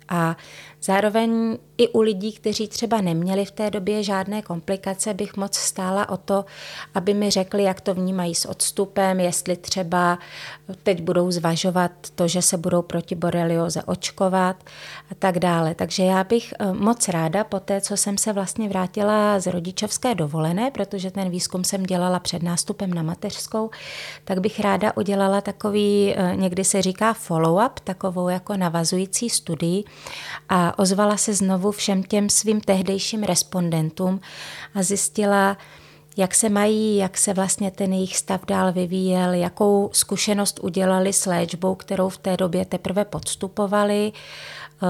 [0.07, 0.37] 啊
[0.83, 6.09] zároveň i u lidí, kteří třeba neměli v té době žádné komplikace, bych moc stála
[6.09, 6.45] o to,
[6.95, 10.19] aby mi řekli, jak to vnímají s odstupem, jestli třeba
[10.83, 14.57] teď budou zvažovat to, že se budou proti borelioze očkovat
[15.11, 15.75] a tak dále.
[15.75, 20.15] Takže já bych eh, moc ráda po té, co jsem se vlastně vrátila z rodičovské
[20.15, 23.71] dovolené, protože ten výzkum jsem dělala před nástupem na mateřskou,
[24.25, 29.85] tak bych ráda udělala takový, eh, někdy se říká follow-up, takovou jako navazující studii
[30.49, 34.21] a ozvala se znovu všem těm svým tehdejším respondentům
[34.75, 35.57] a zjistila,
[36.17, 41.27] jak se mají, jak se vlastně ten jejich stav dál vyvíjel, jakou zkušenost udělali s
[41.27, 44.87] léčbou, kterou v té době teprve podstupovali, eh,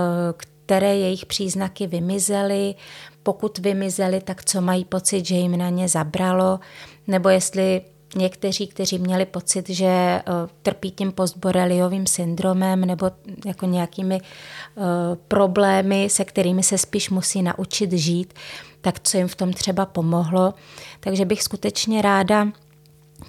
[0.67, 2.75] které jejich příznaky vymizely,
[3.23, 6.61] pokud vymizely, tak co mají pocit, že jim na ně zabralo,
[7.07, 7.83] nebo jestli
[8.15, 10.23] někteří, kteří měli pocit, že eh,
[10.63, 13.11] trpí tím postboreliovým syndromem nebo
[13.47, 14.83] jako nějakými eh,
[15.29, 18.35] problémy, se kterými se spíš musí naučit žít,
[18.81, 20.55] tak co jim v tom třeba pomohlo.
[21.01, 22.49] Takže bych skutečně ráda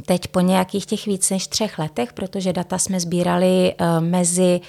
[0.06, 4.62] teď po nějakých těch víc než třech letech, protože data jsme sbírali eh, mezi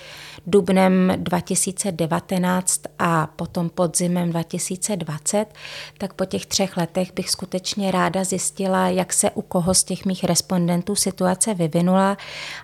[0.51, 5.46] dubnem 2019 a potom podzimem 2020,
[5.99, 10.05] tak po těch třech letech bych skutečně ráda zjistila, jak se u koho z těch
[10.05, 12.16] mých respondentů situace vyvinula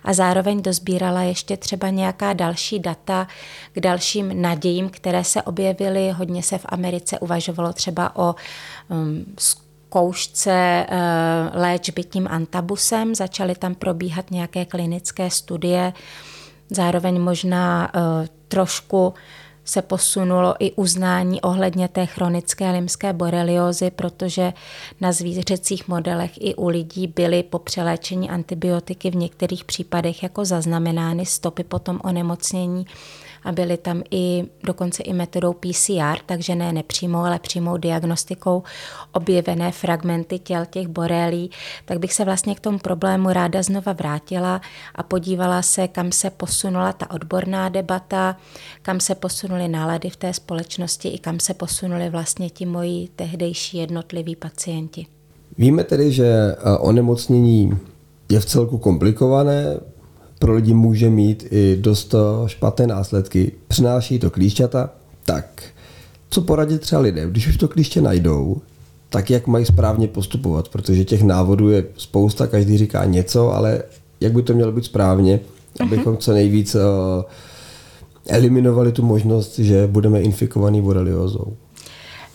[0.03, 3.27] a zároveň dozbírala ještě třeba nějaká další data
[3.73, 6.11] k dalším nadějím, které se objevily.
[6.11, 8.35] Hodně se v Americe uvažovalo třeba o
[8.89, 13.15] um, zkoušce eh, léčby tím antabusem.
[13.15, 15.93] Začaly tam probíhat nějaké klinické studie,
[16.69, 19.13] zároveň možná eh, trošku
[19.65, 24.53] se posunulo i uznání ohledně té chronické limské boreliozy, protože
[25.01, 31.25] na zvířecích modelech i u lidí byly po přeléčení antibiotiky v některých případech jako zaznamenány
[31.25, 32.85] stopy potom onemocnění
[33.45, 38.63] a byly tam i dokonce i metodou PCR, takže ne nepřímou, ale přímou diagnostikou
[39.11, 41.51] objevené fragmenty těl těch borelí,
[41.85, 44.61] tak bych se vlastně k tomu problému ráda znova vrátila
[44.95, 48.37] a podívala se, kam se posunula ta odborná debata,
[48.81, 53.77] kam se posunuly nálady v té společnosti i kam se posunuli vlastně ti moji tehdejší
[53.77, 55.05] jednotliví pacienti.
[55.57, 57.77] Víme tedy, že eh, onemocnění
[58.29, 59.77] je v celku komplikované,
[60.39, 64.89] pro lidi může mít i dost eh, špatné následky, přináší to klíšťata,
[65.25, 65.63] tak.
[66.29, 68.57] Co poradit třeba lidem, když už to klíště najdou,
[69.09, 73.83] tak jak mají správně postupovat, protože těch návodů je spousta, každý říká něco, ale
[74.19, 75.39] jak by to mělo být správně,
[75.79, 76.81] abychom co nejvíc uh,
[78.27, 81.53] eliminovali tu možnost, že budeme infikovaní boreliózou.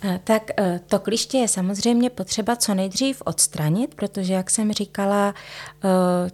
[0.03, 5.35] Eh, tak eh, to kliště je samozřejmě potřeba co nejdřív odstranit, protože, jak jsem říkala,
[5.85, 5.89] eh,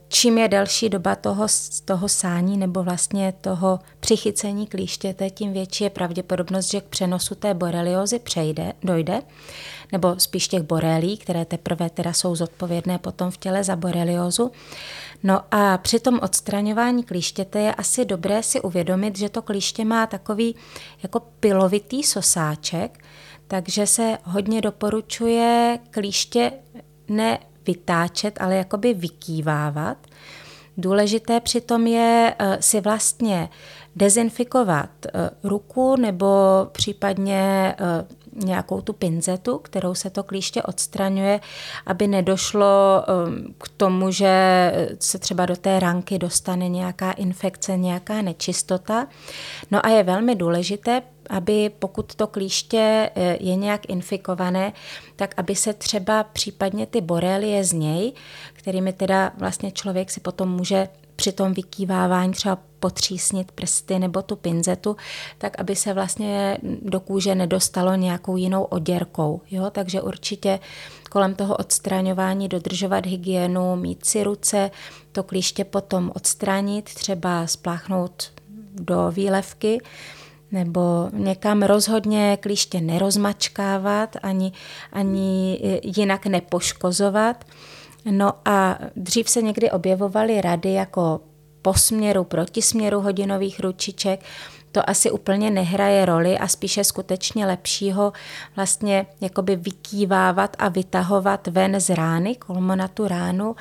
[0.09, 1.47] čím je delší doba toho,
[1.85, 7.55] toho sání nebo vlastně toho přichycení klíštěte, tím větší je pravděpodobnost, že k přenosu té
[7.55, 9.23] boreliozy přejde, dojde,
[9.93, 14.53] nebo spíš těch borelí, které teprve teda jsou zodpovědné potom v těle za boreliozu.
[15.23, 20.07] No a při tom odstraňování klíštěte je asi dobré si uvědomit, že to klíště má
[20.07, 20.55] takový
[21.03, 22.99] jako pilovitý sosáček,
[23.49, 26.53] takže se hodně doporučuje klíště
[27.09, 30.07] ne vytáčet, ale jakoby vykývávat.
[30.79, 33.49] Důležité přitom je eh, si vlastně
[33.97, 36.27] dezinfikovat eh, ruku nebo
[36.73, 38.07] případně eh,
[38.37, 41.41] nějakou tu pinzetu, kterou se to klíště odstraňuje,
[41.87, 42.67] aby nedošlo
[43.59, 49.07] k tomu, že se třeba do té ranky dostane nějaká infekce, nějaká nečistota.
[49.71, 54.73] No a je velmi důležité aby pokud to klíště eh, je nějak infikované,
[55.17, 58.13] tak aby se třeba případně ty borelie z něj,
[58.53, 64.37] kterými teda vlastně člověk si potom může při tom vykývávání třeba potřísnit prsty nebo tu
[64.37, 64.97] pinzetu,
[65.39, 69.41] tak aby se vlastně do kůže nedostalo nějakou jinou oděrkou.
[69.51, 69.71] Jo?
[69.71, 70.59] Takže určitě
[71.11, 74.71] kolem toho odstraňování dodržovat hygienu, mít si ruce,
[75.13, 78.33] to klíště potom odstranit, třeba spláchnout
[78.75, 79.81] do výlevky,
[80.53, 84.53] nebo někam rozhodně klíště nerozmačkávat, ani,
[84.93, 87.45] ani jinak nepoškozovat.
[88.11, 91.21] No a dřív se někdy objevovaly rady jako
[91.63, 94.21] po směru, proti směru hodinových ručiček,
[94.77, 98.13] to asi úplně nehraje roli a spíše skutečně lepšího
[98.57, 103.57] vlastně jakoby vykývávat a vytahovat ven z rány, kolmo na tu ránu.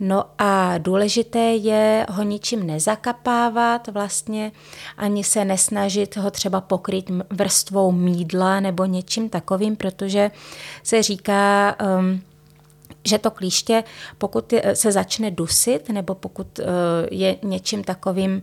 [0.00, 4.52] No a důležité je ho ničím nezakapávat vlastně,
[4.96, 10.30] ani se nesnažit ho třeba pokryt vrstvou mídla nebo něčím takovým, protože
[10.82, 12.20] se říká, um,
[13.06, 13.84] že to klíště,
[14.18, 16.64] pokud se začne dusit, nebo pokud uh,
[17.10, 18.42] je něčím takovým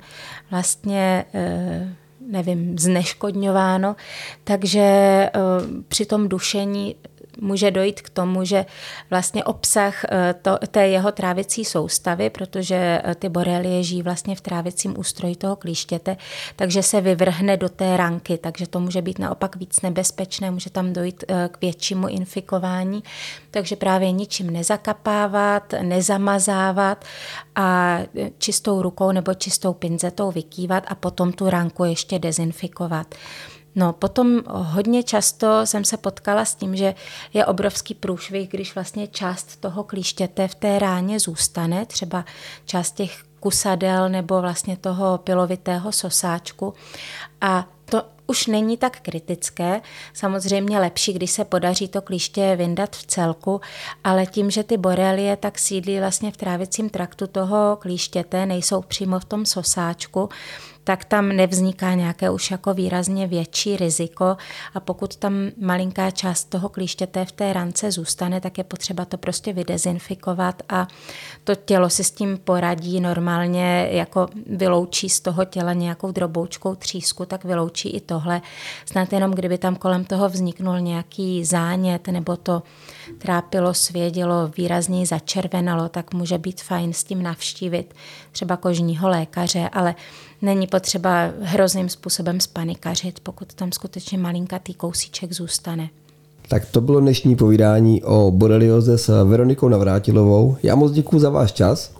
[0.51, 2.01] vlastně uh,
[2.31, 3.95] nevím, zneškodňováno,
[4.43, 5.31] takže eh,
[5.87, 6.95] při tom dušení
[7.39, 8.65] může dojít k tomu, že
[9.09, 14.41] vlastně obsah eh, to, té jeho trávicí soustavy, protože eh, ty borelie žijí vlastně v
[14.41, 16.17] trávicím ústroji toho klíštěte,
[16.55, 20.93] takže se vyvrhne do té ranky, takže to může být naopak víc nebezpečné, může tam
[20.93, 23.03] dojít eh, k většímu infikování,
[23.51, 27.05] takže právě ničím nezakapávat, nezamazávat
[27.55, 27.99] a
[28.37, 33.15] čistou rukou nebo čistou pinzetou vykývat a potom tu ranku ještě dezinfikovat.
[33.75, 36.95] No, potom hodně často jsem se potkala s tím, že
[37.33, 42.25] je obrovský průšvih, když vlastně část toho klíštěte v té ráně zůstane, třeba
[42.65, 46.73] část těch kusadel nebo vlastně toho pilovitého sosáčku
[47.41, 49.81] a to už není tak kritické.
[50.13, 53.61] Samozřejmě lepší, když se podaří to klíště vyndat v celku,
[54.03, 59.19] ale tím, že ty borelie tak sídlí vlastně v trávicím traktu toho klíštěte, nejsou přímo
[59.19, 60.29] v tom sosáčku,
[60.83, 64.37] tak tam nevzniká nějaké už jako výrazně větší riziko
[64.73, 69.17] a pokud tam malinká část toho klíštěte v té rance zůstane, tak je potřeba to
[69.17, 70.87] prostě vydezinfikovat a
[71.43, 77.25] to tělo si s tím poradí normálně, jako vyloučí z toho těla nějakou droboučkou třísku,
[77.25, 78.41] tak vyloučí i tohle.
[78.85, 82.63] Snad jenom kdyby tam kolem toho vzniknul nějaký zánět nebo to
[83.17, 87.95] trápilo, svědělo, výrazněji začervenalo, tak může být fajn s tím navštívit
[88.31, 89.95] třeba kožního lékaře, ale
[90.41, 95.89] není potřeba hrozným způsobem spanikařit, pokud tam skutečně malinkatý kousíček zůstane.
[96.47, 100.57] Tak to bylo dnešní povídání o borelioze s Veronikou Navrátilovou.
[100.63, 101.91] Já moc děkuji za váš čas.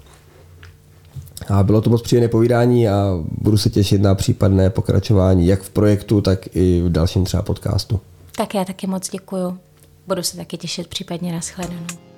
[1.49, 5.69] A bylo to moc příjemné povídání a budu se těšit na případné pokračování jak v
[5.69, 7.99] projektu, tak i v dalším třeba podcastu.
[8.35, 9.57] Tak já taky moc děkuju.
[10.07, 12.10] Budu se taky těšit případně na shledanou.